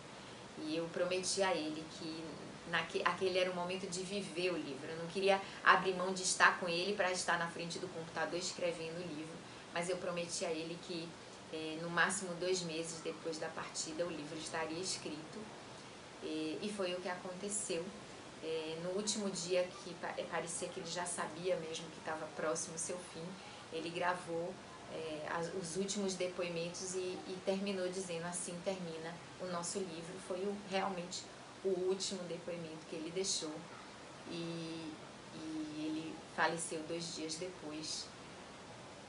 [0.59, 2.23] E eu prometi a ele que
[2.69, 4.88] naque, aquele era o momento de viver o livro.
[4.89, 8.39] Eu não queria abrir mão de estar com ele para estar na frente do computador
[8.39, 9.33] escrevendo o livro,
[9.73, 11.09] mas eu prometi a ele que
[11.53, 15.39] é, no máximo dois meses depois da partida o livro estaria escrito
[16.23, 17.83] e, e foi o que aconteceu.
[18.43, 22.73] É, no último dia que é, parecia que ele já sabia mesmo que estava próximo
[22.73, 23.23] ao seu fim,
[23.71, 24.53] ele gravou
[24.93, 30.13] é, as, os últimos depoimentos e, e, terminou dizendo assim termina o nosso livro.
[30.27, 31.23] Foi o, realmente
[31.63, 33.53] o último depoimento que ele deixou
[34.29, 34.91] e,
[35.35, 38.07] e ele faleceu dois dias depois.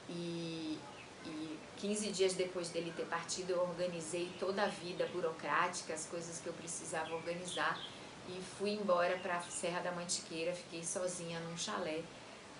[0.08, 0.78] E,
[1.26, 6.40] e 15 dias depois dele ter partido, eu organizei toda a vida burocrática, as coisas
[6.40, 7.80] que eu precisava organizar
[8.28, 12.02] e fui embora para a Serra da Mantiqueira, fiquei sozinha num chalé,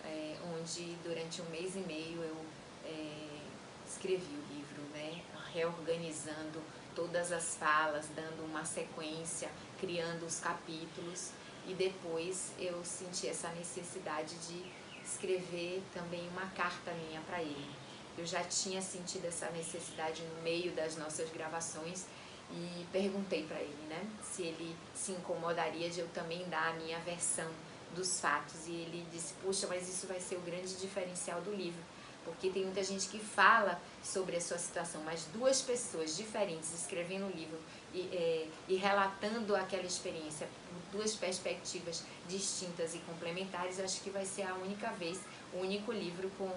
[0.05, 2.37] é, onde durante um mês e meio eu
[2.85, 3.39] é,
[3.87, 5.23] escrevi o livro, né,
[5.53, 6.61] reorganizando
[6.95, 11.31] todas as falas, dando uma sequência, criando os capítulos
[11.67, 14.65] e depois eu senti essa necessidade de
[15.05, 17.82] escrever também uma carta minha para ele.
[18.17, 22.07] Eu já tinha sentido essa necessidade no meio das nossas gravações
[22.51, 26.99] e perguntei para ele, né, se ele se incomodaria de eu também dar a minha
[27.01, 27.51] versão
[27.95, 28.67] dos fatos.
[28.67, 31.81] E ele disse: Puxa, mas isso vai ser o grande diferencial do livro,
[32.25, 37.27] porque tem muita gente que fala sobre a sua situação, mas duas pessoas diferentes escrevendo
[37.27, 37.59] o livro
[37.95, 44.25] e, é, e relatando aquela experiência por duas perspectivas distintas e complementares, acho que vai
[44.25, 45.21] ser a única vez,
[45.53, 46.51] o único livro com,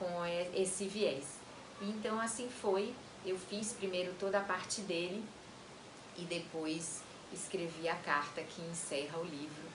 [0.00, 0.24] com
[0.54, 1.38] esse viés.
[1.80, 2.92] Então, assim foi.
[3.24, 5.22] Eu fiz primeiro toda a parte dele
[6.16, 7.02] e depois
[7.32, 9.68] escrevi a carta que encerra o livro.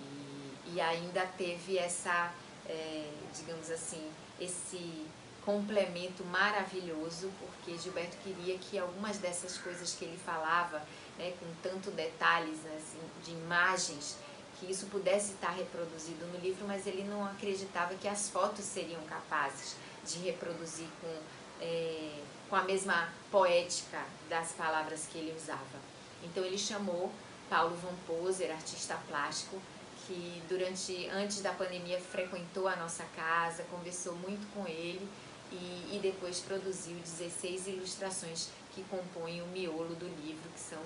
[0.00, 2.32] E, e ainda teve essa,
[2.66, 4.10] é, digamos assim,
[4.40, 5.06] esse
[5.44, 10.82] complemento maravilhoso, porque Gilberto queria que algumas dessas coisas que ele falava,
[11.18, 14.16] né, com tanto detalhes assim, de imagens,
[14.60, 19.02] que isso pudesse estar reproduzido no livro, mas ele não acreditava que as fotos seriam
[19.04, 19.74] capazes
[20.04, 21.16] de reproduzir com,
[21.60, 25.80] é, com a mesma poética das palavras que ele usava.
[26.22, 27.10] Então ele chamou
[27.48, 29.60] Paulo Van Poser, artista plástico,
[30.06, 35.08] que durante antes da pandemia frequentou a nossa casa, conversou muito com ele
[35.50, 40.78] e, e depois produziu 16 ilustrações que compõem o miolo do livro, que são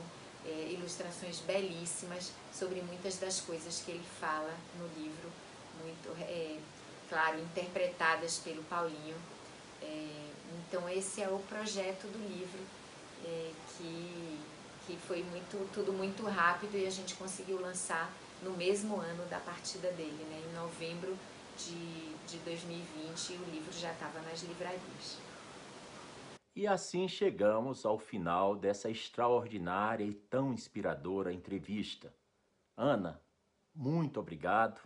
[0.44, 5.30] é, ilustrações belíssimas sobre muitas das coisas que ele fala no livro,
[5.82, 6.58] muito, é,
[7.08, 9.16] claro, interpretadas pelo Paulinho.
[9.82, 10.30] É,
[10.68, 12.60] então esse é o projeto do livro,
[13.24, 14.38] é, que,
[14.86, 18.12] que foi muito, tudo muito rápido e a gente conseguiu lançar
[18.42, 21.16] no mesmo ano da partida dele, né, em novembro
[21.56, 25.18] de, de 2020 o livro já estava nas livrarias.
[26.56, 32.14] E assim chegamos ao final dessa extraordinária e tão inspiradora entrevista.
[32.76, 33.20] Ana,
[33.74, 34.80] muito obrigado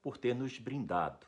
[0.00, 1.26] por ter nos brindado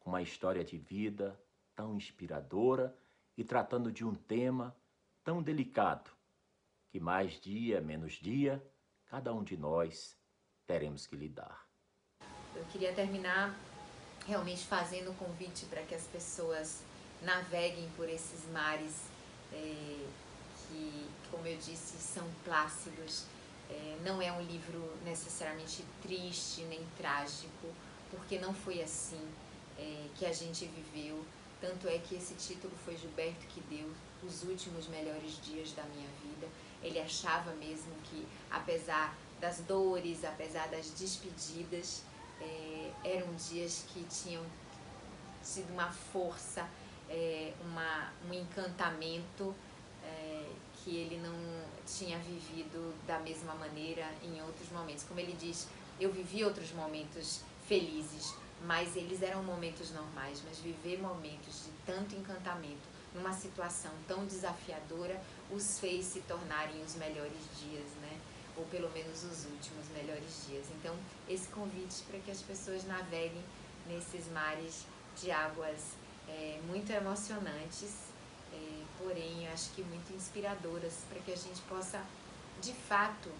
[0.00, 1.40] com uma história de vida
[1.74, 2.94] tão inspiradora
[3.38, 4.76] e tratando de um tema
[5.24, 6.10] tão delicado
[6.90, 8.62] que mais dia, menos dia,
[9.06, 10.14] cada um de nós
[10.66, 11.66] teremos que lidar.
[12.54, 13.58] Eu queria terminar
[14.26, 16.84] realmente fazendo o convite para que as pessoas
[17.26, 18.94] naveguem por esses mares
[19.52, 20.06] é,
[20.68, 23.24] que, como eu disse, são plácidos.
[23.68, 27.66] É, não é um livro necessariamente triste nem trágico,
[28.10, 29.20] porque não foi assim
[29.76, 31.22] é, que a gente viveu.
[31.60, 33.90] Tanto é que esse título foi Gilberto que deu
[34.22, 36.46] os últimos melhores dias da minha vida.
[36.80, 42.02] Ele achava mesmo que, apesar das dores, apesar das despedidas,
[42.40, 44.44] é, eram dias que tinham
[45.42, 46.68] sido uma força,
[47.08, 49.54] é, uma, um encantamento
[50.04, 51.34] é, que ele não
[51.86, 55.04] tinha vivido da mesma maneira em outros momentos.
[55.04, 55.68] Como ele diz,
[56.00, 58.34] eu vivi outros momentos felizes,
[58.64, 65.20] mas eles eram momentos normais, mas viver momentos de tanto encantamento numa situação tão desafiadora
[65.50, 68.20] os fez se tornarem os melhores dias, né?
[68.56, 70.66] ou pelo menos os últimos melhores dias.
[70.78, 70.96] Então,
[71.28, 73.42] esse convite para que as pessoas naveguem
[73.86, 74.86] nesses mares
[75.20, 75.94] de águas
[76.28, 77.94] é, muito emocionantes,
[78.52, 82.04] é, porém, acho que muito inspiradoras, para que a gente possa,
[82.60, 83.30] de fato,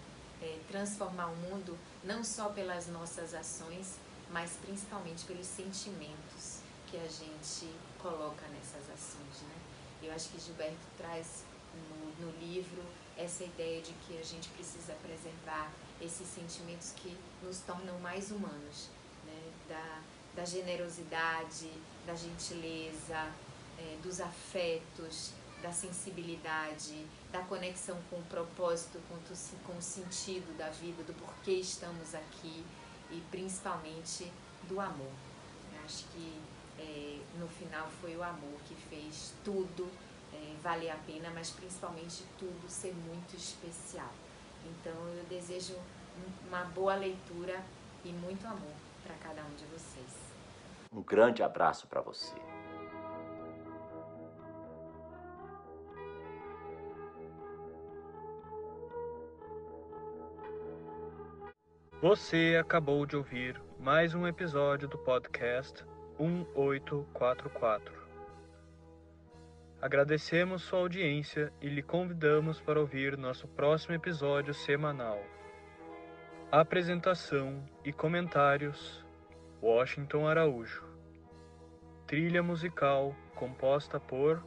[0.41, 3.97] é, transformar o mundo não só pelas nossas ações,
[4.31, 9.41] mas principalmente pelos sentimentos que a gente coloca nessas ações.
[9.41, 9.55] Né?
[10.03, 11.43] Eu acho que Gilberto traz
[11.73, 12.83] no, no livro
[13.17, 18.89] essa ideia de que a gente precisa preservar esses sentimentos que nos tornam mais humanos,
[19.25, 19.51] né?
[19.67, 20.01] da,
[20.35, 21.71] da generosidade,
[22.07, 23.29] da gentileza,
[23.77, 29.15] é, dos afetos, da sensibilidade, da conexão com o propósito, com,
[29.65, 32.65] com o sentido da vida, do porquê estamos aqui
[33.11, 34.31] e principalmente
[34.69, 35.11] do amor.
[35.73, 36.41] Eu acho que
[36.79, 39.89] é, no final foi o amor que fez tudo
[40.33, 44.13] é, valer a pena, mas principalmente tudo ser muito especial.
[44.65, 45.75] Então eu desejo
[46.47, 47.63] uma boa leitura
[48.05, 50.26] e muito amor para cada um de vocês.
[50.91, 52.35] Um grande abraço para você.
[62.01, 65.83] Você acabou de ouvir mais um episódio do podcast
[66.19, 67.93] 1844.
[69.81, 75.19] Agradecemos sua audiência e lhe convidamos para ouvir nosso próximo episódio semanal.
[76.51, 79.06] Apresentação e comentários:
[79.61, 80.83] Washington Araújo.
[82.05, 84.45] Trilha musical composta por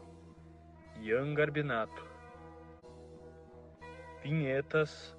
[1.00, 2.06] Ian Garbinato.
[4.22, 5.16] Vinhetas: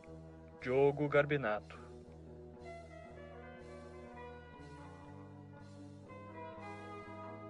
[0.62, 1.78] Diogo Garbinato.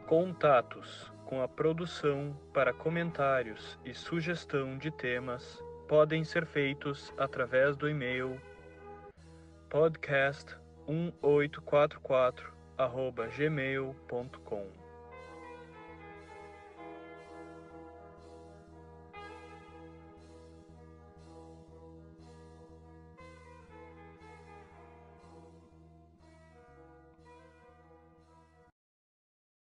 [0.08, 7.88] Contatos com a produção para comentários e sugestão de temas podem ser feitos através do
[7.88, 8.42] e-mail
[10.92, 12.34] podcast1844
[13.38, 14.81] gmail.com